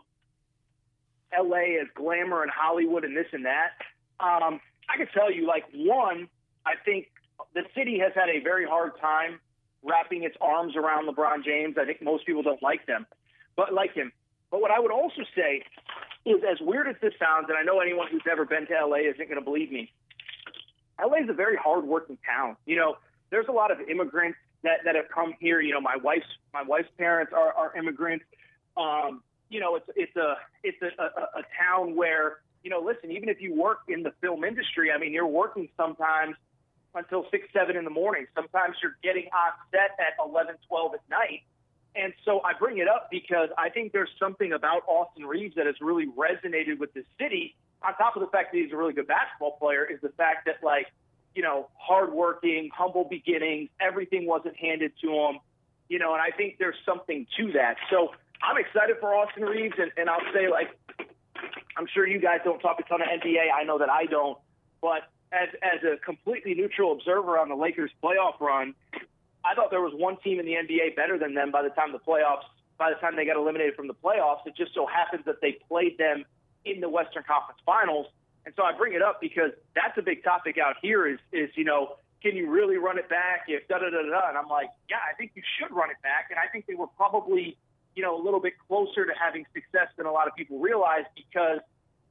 LA 1.37 1.81
as 1.81 1.87
glamour 1.95 2.43
and 2.43 2.51
Hollywood 2.51 3.03
and 3.03 3.15
this 3.15 3.27
and 3.33 3.45
that. 3.45 3.71
Um, 4.19 4.59
I 4.89 4.97
can 4.97 5.07
tell 5.13 5.31
you, 5.31 5.47
like, 5.47 5.65
one, 5.73 6.27
I 6.65 6.73
think 6.83 7.11
the 7.53 7.63
city 7.75 7.99
has 7.99 8.13
had 8.15 8.29
a 8.29 8.39
very 8.43 8.65
hard 8.65 8.99
time 8.99 9.39
wrapping 9.83 10.23
its 10.23 10.35
arms 10.39 10.75
around 10.75 11.07
LeBron 11.07 11.43
James. 11.43 11.75
I 11.79 11.85
think 11.85 12.01
most 12.01 12.25
people 12.25 12.43
don't 12.43 12.61
like 12.61 12.85
them, 12.85 13.05
but 13.55 13.73
like 13.73 13.93
him. 13.93 14.11
But 14.51 14.61
what 14.61 14.71
I 14.71 14.79
would 14.79 14.91
also 14.91 15.23
say 15.35 15.63
is 16.25 16.41
as 16.49 16.57
weird 16.61 16.87
as 16.87 16.95
this 17.01 17.13
sounds, 17.19 17.47
and 17.49 17.57
I 17.57 17.63
know 17.63 17.79
anyone 17.79 18.07
who's 18.11 18.21
never 18.25 18.45
been 18.45 18.67
to 18.67 18.73
LA 18.85 19.09
isn't 19.09 19.27
going 19.27 19.39
to 19.39 19.41
believe 19.41 19.71
me. 19.71 19.91
LA 20.99 21.17
is 21.23 21.29
a 21.29 21.33
very 21.33 21.57
hardworking 21.57 22.17
town. 22.25 22.55
You 22.65 22.77
know, 22.77 22.97
there's 23.29 23.47
a 23.49 23.51
lot 23.51 23.71
of 23.71 23.79
immigrants 23.81 24.37
that, 24.63 24.79
that 24.85 24.95
have 24.95 25.09
come 25.13 25.33
here. 25.39 25.59
You 25.59 25.73
know, 25.73 25.81
my 25.81 25.97
wife's 25.97 26.27
my 26.53 26.63
wife's 26.63 26.89
parents 26.97 27.33
are, 27.35 27.51
are 27.53 27.75
immigrants. 27.75 28.25
Um, 28.77 29.23
you 29.49 29.59
know, 29.59 29.75
it's 29.75 29.89
it's 29.95 30.15
a 30.15 30.35
it's 30.63 30.81
a, 30.81 31.01
a, 31.01 31.39
a 31.39 31.43
town 31.59 31.95
where 31.95 32.37
you 32.63 32.69
know, 32.69 32.79
listen, 32.79 33.11
even 33.11 33.29
if 33.29 33.41
you 33.41 33.53
work 33.53 33.79
in 33.87 34.03
the 34.03 34.13
film 34.21 34.43
industry, 34.43 34.91
I 34.91 34.97
mean, 34.97 35.11
you're 35.11 35.27
working 35.27 35.67
sometimes 35.75 36.35
until 36.95 37.25
six, 37.29 37.47
seven 37.51 37.75
in 37.75 37.83
the 37.83 37.89
morning. 37.89 38.25
Sometimes 38.35 38.77
you're 38.81 38.95
getting 39.03 39.25
on 39.33 39.51
set 39.71 39.91
at 39.99 40.15
11, 40.25 40.55
12 40.67 40.93
at 40.93 41.01
night. 41.09 41.43
And 41.95 42.13
so 42.25 42.41
I 42.43 42.53
bring 42.57 42.79
it 42.79 42.87
up 42.87 43.09
because 43.11 43.49
I 43.57 43.69
think 43.69 43.91
there's 43.91 44.09
something 44.19 44.51
about 44.53 44.83
Austin 44.87 45.25
Reaves 45.25 45.55
that 45.55 45.65
has 45.65 45.75
really 45.79 46.07
resonated 46.07 46.79
with 46.79 46.93
the 46.93 47.03
city. 47.19 47.55
On 47.83 47.93
top 47.95 48.15
of 48.15 48.21
the 48.21 48.27
fact 48.27 48.51
that 48.51 48.59
he's 48.59 48.71
a 48.71 48.77
really 48.77 48.93
good 48.93 49.07
basketball 49.07 49.57
player, 49.59 49.85
is 49.85 49.99
the 50.01 50.09
fact 50.09 50.45
that 50.45 50.63
like, 50.63 50.87
you 51.35 51.43
know, 51.43 51.69
hardworking, 51.75 52.69
humble 52.73 53.03
beginnings, 53.03 53.69
everything 53.79 54.25
wasn't 54.25 54.55
handed 54.55 54.93
to 55.01 55.09
him, 55.11 55.39
you 55.89 55.99
know, 55.99 56.13
and 56.13 56.21
I 56.21 56.35
think 56.35 56.57
there's 56.59 56.77
something 56.85 57.27
to 57.37 57.51
that. 57.53 57.75
So 57.89 58.09
I'm 58.41 58.57
excited 58.57 58.97
for 58.99 59.13
Austin 59.13 59.43
Reaves, 59.43 59.75
and, 59.77 59.91
and 59.97 60.09
I'll 60.09 60.33
say 60.33 60.49
like, 60.49 60.77
I'm 61.77 61.87
sure 61.93 62.07
you 62.07 62.19
guys 62.19 62.39
don't 62.43 62.59
talk 62.59 62.79
a 62.79 62.83
ton 62.83 63.01
of 63.01 63.07
NBA. 63.07 63.51
I 63.53 63.63
know 63.63 63.79
that 63.79 63.89
I 63.89 64.05
don't, 64.05 64.37
but 64.81 65.09
as 65.31 65.49
as 65.61 65.83
a 65.83 65.97
completely 65.97 66.53
neutral 66.53 66.91
observer 66.91 67.37
on 67.39 67.49
the 67.49 67.55
Lakers 67.55 67.91
playoff 68.03 68.39
run, 68.39 68.75
I 69.45 69.55
thought 69.55 69.71
there 69.71 69.81
was 69.81 69.93
one 69.95 70.17
team 70.23 70.39
in 70.39 70.45
the 70.45 70.53
NBA 70.53 70.95
better 70.95 71.17
than 71.17 71.33
them 71.33 71.51
by 71.51 71.61
the 71.63 71.69
time 71.69 71.91
the 71.91 71.99
playoffs, 71.99 72.47
by 72.77 72.89
the 72.89 72.95
time 72.95 73.15
they 73.15 73.25
got 73.25 73.35
eliminated 73.35 73.75
from 73.75 73.87
the 73.87 73.93
playoffs. 73.93 74.45
It 74.45 74.55
just 74.55 74.73
so 74.73 74.87
happens 74.87 75.25
that 75.25 75.41
they 75.41 75.59
played 75.67 75.97
them 75.97 76.25
in 76.65 76.79
the 76.79 76.89
Western 76.89 77.23
Conference 77.23 77.59
Finals. 77.65 78.07
And 78.45 78.53
so 78.55 78.63
I 78.63 78.71
bring 78.75 78.93
it 78.93 79.01
up 79.01 79.19
because 79.21 79.51
that's 79.75 79.97
a 79.97 80.01
big 80.01 80.23
topic 80.23 80.57
out 80.57 80.75
here 80.81 81.07
is, 81.07 81.19
is 81.31 81.49
you 81.55 81.63
know, 81.63 81.97
can 82.21 82.35
you 82.35 82.49
really 82.49 82.77
run 82.77 82.97
it 82.97 83.09
back 83.09 83.45
if 83.47 83.67
da 83.67 83.79
da 83.79 83.89
da 83.89 84.01
da? 84.03 84.29
And 84.29 84.37
I'm 84.37 84.47
like, 84.47 84.69
yeah, 84.89 85.03
I 85.03 85.15
think 85.15 85.31
you 85.35 85.43
should 85.59 85.75
run 85.75 85.91
it 85.91 85.99
back. 86.01 86.27
And 86.29 86.39
I 86.39 86.47
think 86.51 86.65
they 86.65 86.75
were 86.75 86.87
probably, 86.87 87.57
you 87.95 88.03
know, 88.03 88.15
a 88.15 88.21
little 88.21 88.39
bit 88.39 88.53
closer 88.67 89.05
to 89.05 89.11
having 89.19 89.45
success 89.53 89.91
than 89.97 90.05
a 90.05 90.11
lot 90.11 90.27
of 90.27 90.35
people 90.35 90.59
realize 90.59 91.03
because 91.15 91.59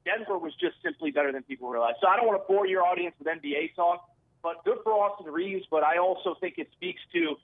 Denver 0.05 0.37
was 0.37 0.53
just 0.61 0.75
simply 0.83 1.09
better 1.09 1.31
than 1.31 1.41
people 1.43 1.69
realized. 1.69 1.97
So 2.01 2.07
I 2.07 2.15
don't 2.15 2.27
want 2.27 2.41
to 2.41 2.47
bore 2.47 2.67
your 2.67 2.83
audience 2.85 3.15
with 3.17 3.27
NBA 3.27 3.75
talk 3.75 4.05
but 4.43 4.63
good 4.65 4.77
for 4.83 4.91
Austin 4.91 5.31
Reaves. 5.31 5.65
But 5.71 5.83
I 5.83 5.97
also 5.97 6.35
think 6.39 6.55
it 6.57 6.67
speaks 6.73 7.01
to, 7.13 7.35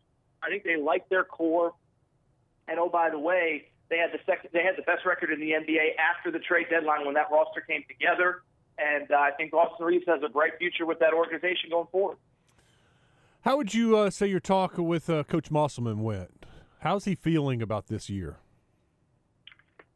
I 0.43 0.49
think 0.49 0.63
they 0.63 0.75
like 0.75 1.09
their 1.09 1.23
core. 1.23 1.73
And 2.67 2.77
oh, 2.79 2.89
by 2.89 3.09
the 3.09 3.17
way, 3.17 3.69
They 3.89 3.97
had 3.97 4.11
the 4.11 4.19
second, 4.25 4.51
they 4.53 4.63
had 4.63 4.75
the 4.77 4.83
best 4.83 5.05
record 5.05 5.31
in 5.31 5.39
the 5.39 5.51
NBA 5.51 5.95
after 5.97 6.29
the 6.29 6.37
trade 6.39 6.67
deadline 6.69 7.05
when 7.05 7.15
that 7.15 7.31
roster 7.31 7.61
came 7.61 7.83
together. 7.87 8.43
And 8.77 9.09
uh, 9.11 9.15
I 9.15 9.31
think 9.31 9.53
Austin 9.53 9.85
Reaves 9.85 10.05
has 10.07 10.21
a 10.23 10.29
bright 10.29 10.53
future 10.59 10.85
with 10.85 10.99
that 10.99 11.13
organization 11.13 11.71
going 11.71 11.87
forward. 11.91 12.17
How 13.41 13.57
would 13.57 13.73
you 13.73 13.97
uh, 13.97 14.09
say 14.09 14.27
your 14.27 14.39
talk 14.39 14.77
with 14.77 15.09
uh, 15.09 15.23
Coach 15.23 15.49
Musselman 15.49 16.03
went? 16.03 16.45
How's 16.81 17.05
he 17.05 17.15
feeling 17.15 17.61
about 17.61 17.87
this 17.87 18.09
year? 18.09 18.37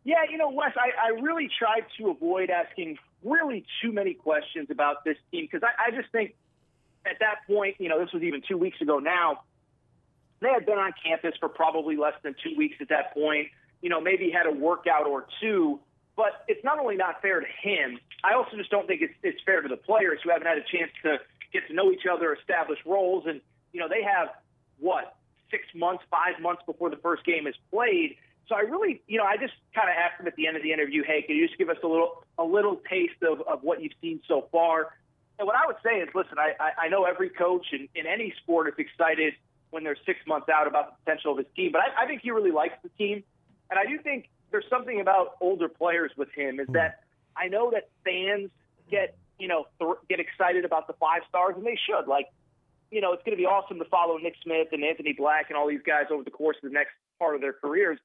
Yeah, 0.03 0.23
you 0.29 0.37
know, 0.37 0.49
Wes, 0.49 0.71
I, 0.75 1.11
I 1.11 1.21
really 1.21 1.49
tried 1.59 1.85
to 1.97 2.09
avoid 2.09 2.49
asking 2.49 2.97
really 3.23 3.65
too 3.81 3.93
many 3.93 4.13
questions 4.13 4.67
about 4.69 5.05
this 5.05 5.17
team 5.31 5.47
because 5.49 5.61
I, 5.63 5.89
I 5.89 5.91
just 5.91 6.11
think 6.11 6.35
at 7.05 7.19
that 7.19 7.47
point, 7.47 7.75
you 7.79 7.89
know, 7.89 7.99
this 7.99 8.11
was 8.13 8.23
even 8.23 8.41
two 8.47 8.57
weeks 8.57 8.79
ago 8.81 8.99
now, 8.99 9.41
they 10.41 10.49
had 10.49 10.65
been 10.65 10.77
on 10.77 10.93
campus 11.03 11.33
for 11.39 11.49
probably 11.49 11.95
less 11.95 12.13
than 12.23 12.35
two 12.43 12.55
weeks 12.57 12.75
at 12.81 12.89
that 12.89 13.13
point. 13.13 13.47
You 13.81 13.89
know, 13.89 14.01
maybe 14.01 14.31
had 14.31 14.45
a 14.45 14.51
workout 14.51 15.07
or 15.07 15.25
two, 15.41 15.79
but 16.15 16.43
it's 16.47 16.63
not 16.63 16.79
only 16.79 16.95
not 16.95 17.21
fair 17.21 17.39
to 17.39 17.47
him, 17.61 17.99
I 18.23 18.33
also 18.33 18.55
just 18.57 18.69
don't 18.69 18.87
think 18.87 19.01
it's, 19.01 19.13
it's 19.23 19.41
fair 19.45 19.61
to 19.61 19.67
the 19.67 19.77
players 19.77 20.19
who 20.23 20.29
haven't 20.29 20.47
had 20.47 20.57
a 20.57 20.63
chance 20.63 20.91
to 21.03 21.17
get 21.51 21.67
to 21.67 21.73
know 21.73 21.91
each 21.91 22.05
other, 22.11 22.33
establish 22.33 22.79
roles, 22.85 23.25
and, 23.27 23.41
you 23.73 23.79
know, 23.79 23.87
they 23.89 24.03
have 24.03 24.29
what, 24.79 25.15
six 25.51 25.63
months, 25.75 26.03
five 26.09 26.41
months 26.41 26.63
before 26.65 26.89
the 26.89 26.97
first 26.97 27.25
game 27.25 27.47
is 27.47 27.55
played 27.71 28.15
so 28.47 28.55
I 28.55 28.61
really, 28.61 29.01
you 29.07 29.17
know, 29.17 29.23
I 29.23 29.37
just 29.37 29.53
kind 29.73 29.89
of 29.89 29.95
asked 29.95 30.19
him 30.19 30.27
at 30.27 30.35
the 30.35 30.47
end 30.47 30.57
of 30.57 30.63
the 30.63 30.73
interview, 30.73 31.03
hey, 31.03 31.21
can 31.21 31.35
you 31.35 31.47
just 31.47 31.57
give 31.57 31.69
us 31.69 31.77
a 31.83 31.87
little, 31.87 32.23
a 32.37 32.43
little 32.43 32.81
taste 32.89 33.23
of, 33.23 33.41
of 33.47 33.63
what 33.63 33.81
you've 33.81 33.93
seen 34.01 34.21
so 34.27 34.47
far? 34.51 34.93
And 35.43 35.47
what 35.47 35.57
I 35.57 35.67
would 35.67 35.75
say 35.83 35.99
is, 35.99 36.07
listen, 36.15 36.39
I, 36.39 36.53
I, 36.57 36.85
I 36.85 36.87
know 36.87 37.03
every 37.03 37.27
coach 37.27 37.65
in, 37.73 37.89
in 37.95 38.07
any 38.07 38.33
sport 38.41 38.69
is 38.69 38.75
excited 38.77 39.33
when 39.71 39.83
they're 39.83 39.97
six 40.05 40.19
months 40.25 40.47
out 40.47 40.67
about 40.67 40.91
the 40.91 41.03
potential 41.03 41.33
of 41.33 41.37
his 41.39 41.47
team, 41.53 41.73
but 41.73 41.81
I, 41.81 42.05
I 42.05 42.07
think 42.07 42.21
he 42.21 42.31
really 42.31 42.51
likes 42.51 42.75
the 42.81 42.87
team, 42.97 43.25
and 43.69 43.77
I 43.77 43.85
do 43.85 44.01
think 44.01 44.29
there's 44.51 44.63
something 44.69 45.01
about 45.01 45.35
older 45.41 45.67
players 45.67 46.11
with 46.15 46.29
him 46.31 46.61
is 46.61 46.67
hmm. 46.67 46.73
that 46.75 47.03
I 47.35 47.49
know 47.49 47.71
that 47.71 47.89
fans 48.05 48.51
get, 48.89 49.17
you 49.37 49.49
know, 49.49 49.67
th- 49.79 49.99
get 50.07 50.21
excited 50.21 50.63
about 50.63 50.87
the 50.87 50.93
five 50.93 51.23
stars, 51.27 51.55
and 51.57 51.65
they 51.65 51.77
should. 51.89 52.07
Like, 52.07 52.27
you 52.89 53.01
know, 53.01 53.11
it's 53.11 53.23
going 53.23 53.35
to 53.35 53.41
be 53.41 53.45
awesome 53.45 53.79
to 53.79 53.85
follow 53.91 54.15
Nick 54.15 54.35
Smith 54.43 54.69
and 54.71 54.81
Anthony 54.81 55.11
Black 55.11 55.47
and 55.49 55.57
all 55.57 55.67
these 55.67 55.83
guys 55.85 56.05
over 56.09 56.23
the 56.23 56.31
course 56.31 56.55
of 56.63 56.69
the 56.69 56.73
next 56.73 56.93
part 57.19 57.35
of 57.35 57.41
their 57.41 57.51
careers. 57.51 57.99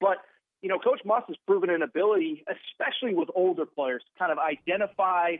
But 0.00 0.18
you 0.62 0.68
know, 0.68 0.78
Coach 0.78 1.00
Muss 1.04 1.24
has 1.26 1.36
proven 1.44 1.70
an 1.70 1.82
ability, 1.82 2.44
especially 2.46 3.14
with 3.14 3.30
older 3.34 3.66
players, 3.66 4.02
to 4.02 4.18
kind 4.18 4.30
of 4.30 4.38
identify, 4.38 5.36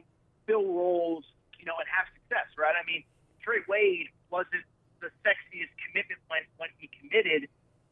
fill 0.46 0.64
roles, 0.64 1.24
you 1.58 1.66
know, 1.66 1.74
and 1.78 1.86
have 1.90 2.06
success. 2.14 2.46
Right? 2.56 2.74
I 2.74 2.84
mean, 2.86 3.04
Trey 3.42 3.62
Wade 3.68 4.08
wasn't 4.30 4.64
the 5.00 5.10
sexiest 5.22 5.72
commitment 5.86 6.20
when 6.28 6.42
when 6.56 6.70
he 6.78 6.90
committed, 7.00 7.48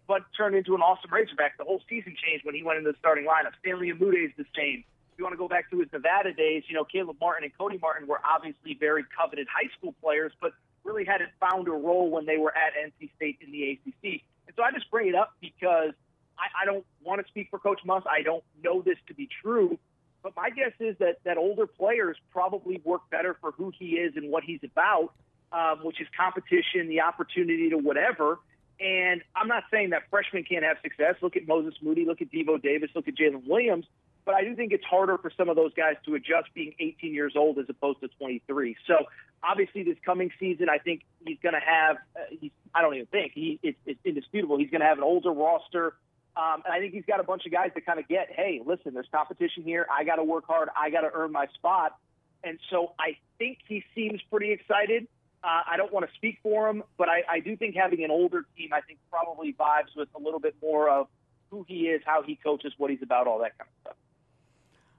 but 0.07 0.23
turned 0.37 0.57
into 0.57 0.75
an 0.75 0.81
awesome 0.81 1.13
Razorback. 1.13 1.59
The 1.59 1.65
whole 1.65 1.83
season 1.89 2.17
changed 2.17 2.45
when 2.45 2.55
he 2.55 2.63
went 2.63 2.79
into 2.79 2.93
the 2.93 2.99
starting 2.99 3.27
lineup. 3.27 3.53
Stanley 3.61 3.93
Umude 3.93 4.25
is 4.25 4.35
the 4.37 4.47
same. 4.57 4.85
If 5.13 5.19
you 5.19 5.25
want 5.25 5.35
to 5.35 5.39
go 5.39 5.47
back 5.47 5.71
to 5.71 5.79
his 5.79 5.89
Nevada 5.93 6.33
days, 6.33 6.65
you 6.67 6.75
know, 6.75 6.85
Caleb 6.85 7.19
Martin 7.21 7.45
and 7.45 7.57
Cody 7.57 7.79
Martin 7.79 8.09
were 8.09 8.19
obviously 8.25 8.75
very 8.75 9.05
coveted 9.17 9.47
high 9.47 9.71
school 9.79 9.95
players, 10.03 10.33
but 10.41 10.53
really 10.83 11.05
hadn't 11.05 11.31
found 11.41 11.69
a 11.69 11.73
role 11.73 12.11
when 12.11 12.27
they 12.27 12.37
were 12.37 12.53
at 12.57 12.75
NC 12.75 13.15
State 13.17 13.39
in 13.41 13.53
the 13.53 13.73
ACC. 13.73 14.23
And 14.47 14.57
so 14.57 14.63
I 14.63 14.73
just 14.73 14.91
bring 14.91 15.09
it 15.09 15.15
up 15.15 15.33
because 15.41 15.95
I, 16.39 16.63
I 16.63 16.65
don't 16.65 16.85
want 17.03 17.25
to 17.25 17.29
speak 17.29 17.49
for 17.51 17.59
Coach 17.59 17.81
Muss. 17.85 18.03
I 18.11 18.23
don't 18.23 18.45
know 18.63 18.83
this 18.83 18.99
to 19.09 19.15
be 19.15 19.29
true, 19.43 19.79
but 20.25 20.35
my 20.35 20.49
guess 20.49 20.73
is 20.81 20.97
that 20.99 21.19
that 21.25 21.37
older 21.37 21.67
players 21.67 22.17
probably 22.33 22.81
work 22.83 23.03
better 23.11 23.37
for 23.41 23.53
who 23.53 23.71
he 23.79 23.91
is 23.91 24.15
and 24.17 24.31
what 24.31 24.43
he's 24.43 24.61
about, 24.65 25.13
um, 25.53 25.85
which 25.85 26.01
is 26.01 26.09
competition, 26.17 26.89
the 26.89 27.03
opportunity 27.03 27.69
to 27.69 27.77
whatever. 27.77 28.41
And 28.81 29.23
I'm 29.37 29.47
not 29.47 29.65
saying 29.71 29.91
that 29.91 30.05
freshmen 30.11 30.43
can't 30.43 30.65
have 30.65 30.79
success. 30.83 31.17
Look 31.21 31.37
at 31.37 31.47
Moses 31.47 31.75
Moody, 31.83 32.07
look 32.07 32.23
at 32.23 32.33
Devo 32.33 32.61
Davis, 32.61 32.91
look 32.97 33.07
at 33.07 33.15
Jalen 33.15 33.47
Williams. 33.47 33.85
But 34.25 34.35
I 34.35 34.43
do 34.43 34.57
think 34.57 34.73
it's 34.73 34.85
harder 34.85 35.19
for 35.19 35.31
some 35.37 35.51
of 35.51 35.57
those 35.57 35.75
guys 35.75 35.97
to 36.07 36.15
adjust 36.15 36.49
being 36.55 36.73
18 36.81 37.13
years 37.13 37.35
old 37.37 37.59
as 37.59 37.67
opposed 37.69 38.01
to 38.01 38.09
23. 38.09 38.77
So 38.87 38.95
obviously, 39.43 39.83
this 39.83 39.99
coming 40.07 40.31
season, 40.41 40.69
I 40.71 40.79
think 40.79 41.03
he's 41.27 41.37
going 41.43 41.53
to 41.53 41.61
have. 41.61 41.97
Uh, 42.17 42.21
he's, 42.41 42.51
I 42.75 42.81
don't 42.81 42.95
even 42.95 43.07
think 43.07 43.33
he. 43.35 43.61
It's, 43.63 43.79
it's 43.85 44.01
indisputable. 44.03 44.57
He's 44.57 44.71
going 44.71 44.81
to 44.81 44.87
have 44.87 44.97
an 44.97 45.05
older 45.05 45.31
roster 45.31 45.93
um, 46.37 46.63
and 46.65 46.75
I 46.75 46.81
think 46.81 46.93
he's 46.93 47.05
got 47.05 47.21
a 47.21 47.23
bunch 47.23 47.47
of 47.47 47.53
guys 47.53 47.71
that 47.75 47.87
kind 47.87 47.99
of 47.99 48.09
get, 48.09 48.29
hey, 48.35 48.61
listen, 48.65 48.93
there's 48.93 49.07
competition 49.13 49.63
here. 49.63 49.87
I 49.93 50.03
got 50.05 50.17
to 50.17 50.25
work 50.25 50.45
hard. 50.47 50.69
I 50.77 50.91
got 50.91 51.03
to 51.03 51.11
earn 51.13 51.31
my 51.31 51.47
spot. 51.55 51.97
And 52.43 52.59
so 52.71 52.93
I 52.99 53.17
think 53.39 53.59
he 53.69 53.85
seems 53.95 54.21
pretty 54.31 54.51
excited. 54.51 55.07
Uh, 55.45 55.63
I 55.71 55.77
don't 55.77 55.93
want 55.93 56.09
to 56.09 56.15
speak 56.17 56.39
for 56.43 56.69
him, 56.69 56.83
but 56.97 57.09
I, 57.09 57.23
I 57.31 57.41
do 57.41 57.57
think 57.57 57.77
having 57.77 58.03
an 58.03 58.11
older 58.11 58.47
team, 58.57 58.71
I 58.73 58.81
think, 58.81 58.99
probably 59.11 59.53
vibes 59.53 59.95
with 59.97 60.09
a 60.15 60.19
little 60.19 60.41
bit 60.41 60.57
more 60.61 60.89
of 60.89 61.07
who 61.51 61.65
he 61.69 61.89
is, 61.89 62.03
how 62.05 62.23
he 62.23 62.37
coaches, 62.37 62.73
what 62.79 62.91
he's 62.91 63.03
about, 63.03 63.27
all 63.27 63.39
that 63.39 63.57
kind 63.59 63.69
of 63.69 63.81
stuff. 63.83 63.97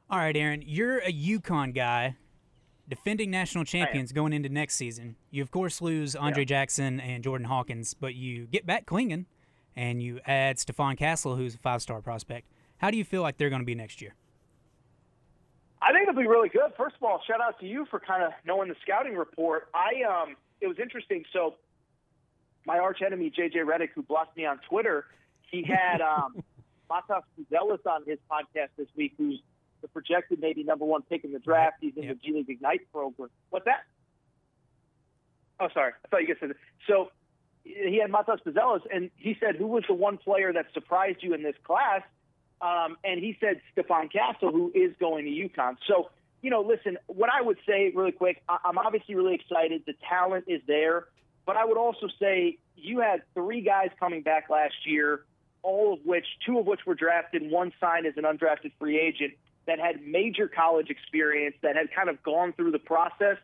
All 0.09 0.19
right, 0.19 0.37
Aaron, 0.37 0.63
you're 0.65 0.99
a 0.99 1.11
UConn 1.11 1.73
guy, 1.73 2.15
defending 2.87 3.31
national 3.31 3.65
champions 3.65 4.11
going 4.11 4.33
into 4.33 4.47
next 4.47 4.75
season. 4.75 5.15
You, 5.31 5.41
of 5.41 5.49
course, 5.49 5.81
lose 5.81 6.15
Andre 6.15 6.43
yeah. 6.43 6.47
Jackson 6.47 6.99
and 6.99 7.23
Jordan 7.23 7.47
Hawkins, 7.47 7.95
but 7.95 8.13
you 8.13 8.45
get 8.45 8.67
back 8.67 8.85
Clingan 8.85 9.25
and 9.75 10.01
you 10.01 10.19
add 10.25 10.57
Stephon 10.57 10.97
Castle, 10.97 11.35
who's 11.35 11.55
a 11.55 11.57
five 11.57 11.81
star 11.81 12.01
prospect. 12.01 12.47
How 12.77 12.91
do 12.91 12.97
you 12.97 13.03
feel 13.03 13.21
like 13.21 13.37
they're 13.37 13.49
going 13.49 13.61
to 13.61 13.65
be 13.65 13.75
next 13.75 14.01
year? 14.01 14.15
I 15.81 15.91
think 15.91 16.07
it'll 16.07 16.19
be 16.19 16.27
really 16.27 16.49
good. 16.49 16.71
First 16.77 16.95
of 16.95 17.03
all, 17.03 17.21
shout 17.27 17.41
out 17.41 17.59
to 17.59 17.65
you 17.67 17.85
for 17.91 17.99
kind 17.99 18.23
of 18.23 18.31
knowing 18.45 18.69
the 18.69 18.75
scouting 18.81 19.15
report. 19.15 19.67
I 19.73 20.03
um, 20.03 20.35
it 20.61 20.67
was 20.67 20.77
interesting. 20.79 21.23
So, 21.31 21.55
my 22.65 22.79
arch 22.79 23.01
enemy 23.05 23.31
JJ 23.31 23.57
Redick, 23.57 23.89
who 23.93 24.01
blocked 24.01 24.35
me 24.35 24.45
on 24.45 24.59
Twitter, 24.67 25.05
he 25.51 25.63
had 25.63 26.01
um, 26.01 26.43
Matas 26.89 27.21
Buzelis 27.39 27.85
on 27.85 28.03
his 28.05 28.17
podcast 28.31 28.69
this 28.77 28.87
week, 28.95 29.13
who's 29.17 29.41
the 29.81 29.87
projected 29.87 30.39
maybe 30.39 30.63
number 30.63 30.85
one 30.85 31.03
pick 31.03 31.23
in 31.23 31.31
the 31.31 31.39
draft. 31.39 31.77
He's 31.81 31.93
in 31.95 32.03
yep. 32.03 32.17
the 32.21 32.27
G 32.27 32.35
League 32.35 32.49
Ignite 32.49 32.91
program. 32.91 33.29
What's 33.49 33.65
that? 33.65 33.83
Oh, 35.59 35.67
sorry. 35.73 35.93
I 36.03 36.07
thought 36.07 36.21
you 36.21 36.27
guys 36.27 36.37
said 36.39 36.49
that. 36.49 36.57
So 36.87 37.11
he 37.65 37.99
had 37.99 38.11
Matas 38.11 38.41
Buzelis, 38.43 38.83
and 38.93 39.09
he 39.17 39.35
said, 39.39 39.55
"Who 39.55 39.67
was 39.67 39.83
the 39.87 39.93
one 39.93 40.17
player 40.17 40.53
that 40.53 40.67
surprised 40.73 41.23
you 41.23 41.33
in 41.33 41.43
this 41.43 41.55
class?" 41.63 42.01
Um, 42.61 42.97
and 43.03 43.19
he 43.19 43.37
said 43.39 43.59
Stephon 43.75 44.11
Castle, 44.11 44.51
who 44.51 44.71
is 44.73 44.95
going 44.99 45.25
to 45.25 45.31
UConn. 45.31 45.77
So, 45.87 46.09
you 46.41 46.49
know, 46.49 46.61
listen, 46.61 46.97
what 47.07 47.29
I 47.29 47.41
would 47.41 47.57
say 47.67 47.91
really 47.93 48.13
quick, 48.13 48.41
I- 48.47 48.59
I'm 48.63 48.77
obviously 48.77 49.15
really 49.15 49.35
excited. 49.35 49.83
The 49.85 49.93
talent 50.07 50.45
is 50.47 50.61
there, 50.65 51.07
but 51.45 51.57
I 51.57 51.65
would 51.65 51.77
also 51.77 52.07
say 52.19 52.57
you 52.75 52.99
had 52.99 53.23
three 53.33 53.61
guys 53.61 53.89
coming 53.99 54.21
back 54.21 54.49
last 54.49 54.85
year, 54.85 55.25
all 55.63 55.93
of 55.93 56.05
which, 56.05 56.25
two 56.45 56.59
of 56.59 56.65
which 56.65 56.85
were 56.85 56.95
drafted, 56.95 57.49
one 57.51 57.73
signed 57.79 58.05
as 58.05 58.15
an 58.15 58.23
undrafted 58.23 58.71
free 58.79 58.99
agent 58.99 59.33
that 59.65 59.79
had 59.79 60.05
major 60.05 60.47
college 60.47 60.89
experience, 60.89 61.55
that 61.61 61.75
had 61.75 61.91
kind 61.91 62.09
of 62.09 62.21
gone 62.23 62.53
through 62.53 62.71
the 62.71 62.79
process 62.79 63.37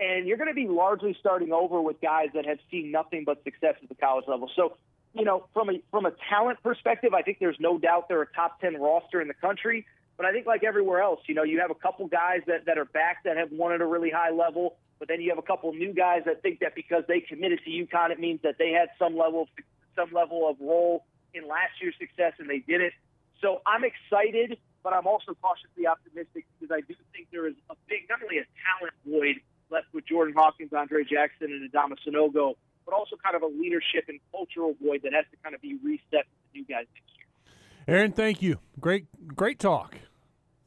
and 0.00 0.26
you're 0.26 0.38
going 0.38 0.48
to 0.48 0.54
be 0.54 0.66
largely 0.66 1.14
starting 1.20 1.52
over 1.52 1.80
with 1.80 2.00
guys 2.00 2.28
that 2.34 2.46
have 2.46 2.58
seen 2.70 2.90
nothing 2.90 3.24
but 3.24 3.44
success 3.44 3.74
at 3.82 3.88
the 3.88 3.94
college 3.94 4.24
level. 4.26 4.50
So, 4.56 4.76
you 5.12 5.24
know, 5.24 5.46
from 5.52 5.68
a 5.68 5.82
from 5.90 6.06
a 6.06 6.12
talent 6.30 6.62
perspective, 6.62 7.12
I 7.14 7.22
think 7.22 7.38
there's 7.38 7.60
no 7.60 7.78
doubt 7.78 8.08
they're 8.08 8.22
a 8.22 8.32
top 8.32 8.60
ten 8.60 8.80
roster 8.80 9.20
in 9.20 9.28
the 9.28 9.34
country. 9.34 9.86
But 10.16 10.26
I 10.26 10.32
think 10.32 10.46
like 10.46 10.64
everywhere 10.64 11.00
else, 11.00 11.20
you 11.26 11.34
know, 11.34 11.44
you 11.44 11.60
have 11.60 11.70
a 11.70 11.74
couple 11.74 12.06
guys 12.06 12.40
that, 12.46 12.66
that 12.66 12.76
are 12.76 12.84
back 12.84 13.24
that 13.24 13.38
have 13.38 13.52
won 13.52 13.72
at 13.72 13.80
a 13.80 13.86
really 13.86 14.10
high 14.10 14.30
level, 14.30 14.76
but 14.98 15.08
then 15.08 15.22
you 15.22 15.30
have 15.30 15.38
a 15.38 15.42
couple 15.42 15.72
new 15.72 15.94
guys 15.94 16.22
that 16.26 16.42
think 16.42 16.60
that 16.60 16.74
because 16.74 17.04
they 17.08 17.20
committed 17.20 17.60
to 17.64 17.70
UConn, 17.70 18.10
it 18.10 18.20
means 18.20 18.40
that 18.42 18.56
they 18.58 18.70
had 18.70 18.90
some 18.98 19.16
level 19.16 19.42
of, 19.42 19.48
some 19.96 20.12
level 20.12 20.46
of 20.46 20.56
role 20.60 21.06
in 21.32 21.48
last 21.48 21.72
year's 21.80 21.94
success 21.98 22.34
and 22.38 22.50
they 22.50 22.58
did 22.58 22.82
it. 22.82 22.92
So 23.40 23.62
I'm 23.66 23.82
excited, 23.82 24.58
but 24.82 24.92
I'm 24.92 25.06
also 25.06 25.32
cautiously 25.40 25.86
optimistic 25.86 26.44
because 26.60 26.70
I 26.70 26.80
do 26.80 26.94
think 27.14 27.28
there 27.32 27.46
is 27.46 27.54
a 27.70 27.74
big, 27.88 28.00
not 28.10 28.22
only 28.22 28.38
a 28.38 28.46
talent 28.60 28.92
void 29.08 29.40
left 29.70 29.86
with 29.92 30.06
Jordan 30.06 30.34
Hawkins, 30.36 30.72
Andre 30.72 31.04
Jackson, 31.04 31.52
and 31.52 31.70
Adama 31.70 31.96
Sanogo, 32.06 32.54
but 32.84 32.94
also 32.94 33.16
kind 33.22 33.36
of 33.36 33.42
a 33.42 33.46
leadership 33.46 34.04
and 34.08 34.20
cultural 34.30 34.74
void 34.82 35.02
that 35.04 35.12
has 35.12 35.24
to 35.30 35.36
kind 35.42 35.54
of 35.54 35.60
be 35.60 35.78
reset 35.82 36.00
with 36.12 36.52
the 36.52 36.58
new 36.58 36.64
guys 36.64 36.86
next 36.94 37.12
year. 37.16 37.96
Aaron, 37.96 38.12
thank 38.12 38.42
you. 38.42 38.58
Great, 38.78 39.06
great 39.34 39.58
talk. 39.58 39.96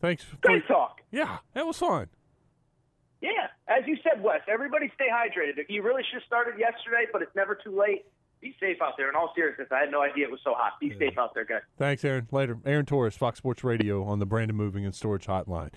Thanks. 0.01 0.23
For, 0.23 0.37
great 0.37 0.67
talk. 0.67 1.01
Yeah, 1.11 1.37
that 1.53 1.65
was 1.65 1.77
fun. 1.77 2.07
Yeah, 3.21 3.47
as 3.69 3.87
you 3.87 3.97
said, 4.03 4.21
Wes, 4.21 4.41
everybody 4.51 4.91
stay 4.95 5.07
hydrated. 5.07 5.63
You 5.69 5.81
really 5.81 6.03
should 6.03 6.21
have 6.21 6.27
started 6.27 6.59
yesterday, 6.59 7.05
but 7.11 7.21
it's 7.21 7.35
never 7.35 7.55
too 7.55 7.77
late. 7.77 8.05
Be 8.41 8.53
safe 8.59 8.81
out 8.81 8.95
there. 8.97 9.07
In 9.07 9.15
all 9.15 9.31
seriousness, 9.33 9.69
I 9.71 9.79
had 9.79 9.91
no 9.91 10.01
idea 10.01 10.25
it 10.25 10.31
was 10.31 10.41
so 10.43 10.53
hot. 10.53 10.73
Be 10.81 10.87
yeah. 10.87 11.07
safe 11.07 11.17
out 11.17 11.33
there, 11.33 11.45
guys. 11.45 11.61
Thanks, 11.77 12.03
Aaron. 12.03 12.27
Later. 12.29 12.57
Aaron 12.65 12.85
Torres, 12.85 13.15
Fox 13.15 13.37
Sports 13.37 13.63
Radio 13.63 14.03
on 14.03 14.19
the 14.19 14.25
Brandon 14.25 14.57
Moving 14.57 14.83
and 14.83 14.93
Storage 14.93 15.27
Hotline. 15.27 15.69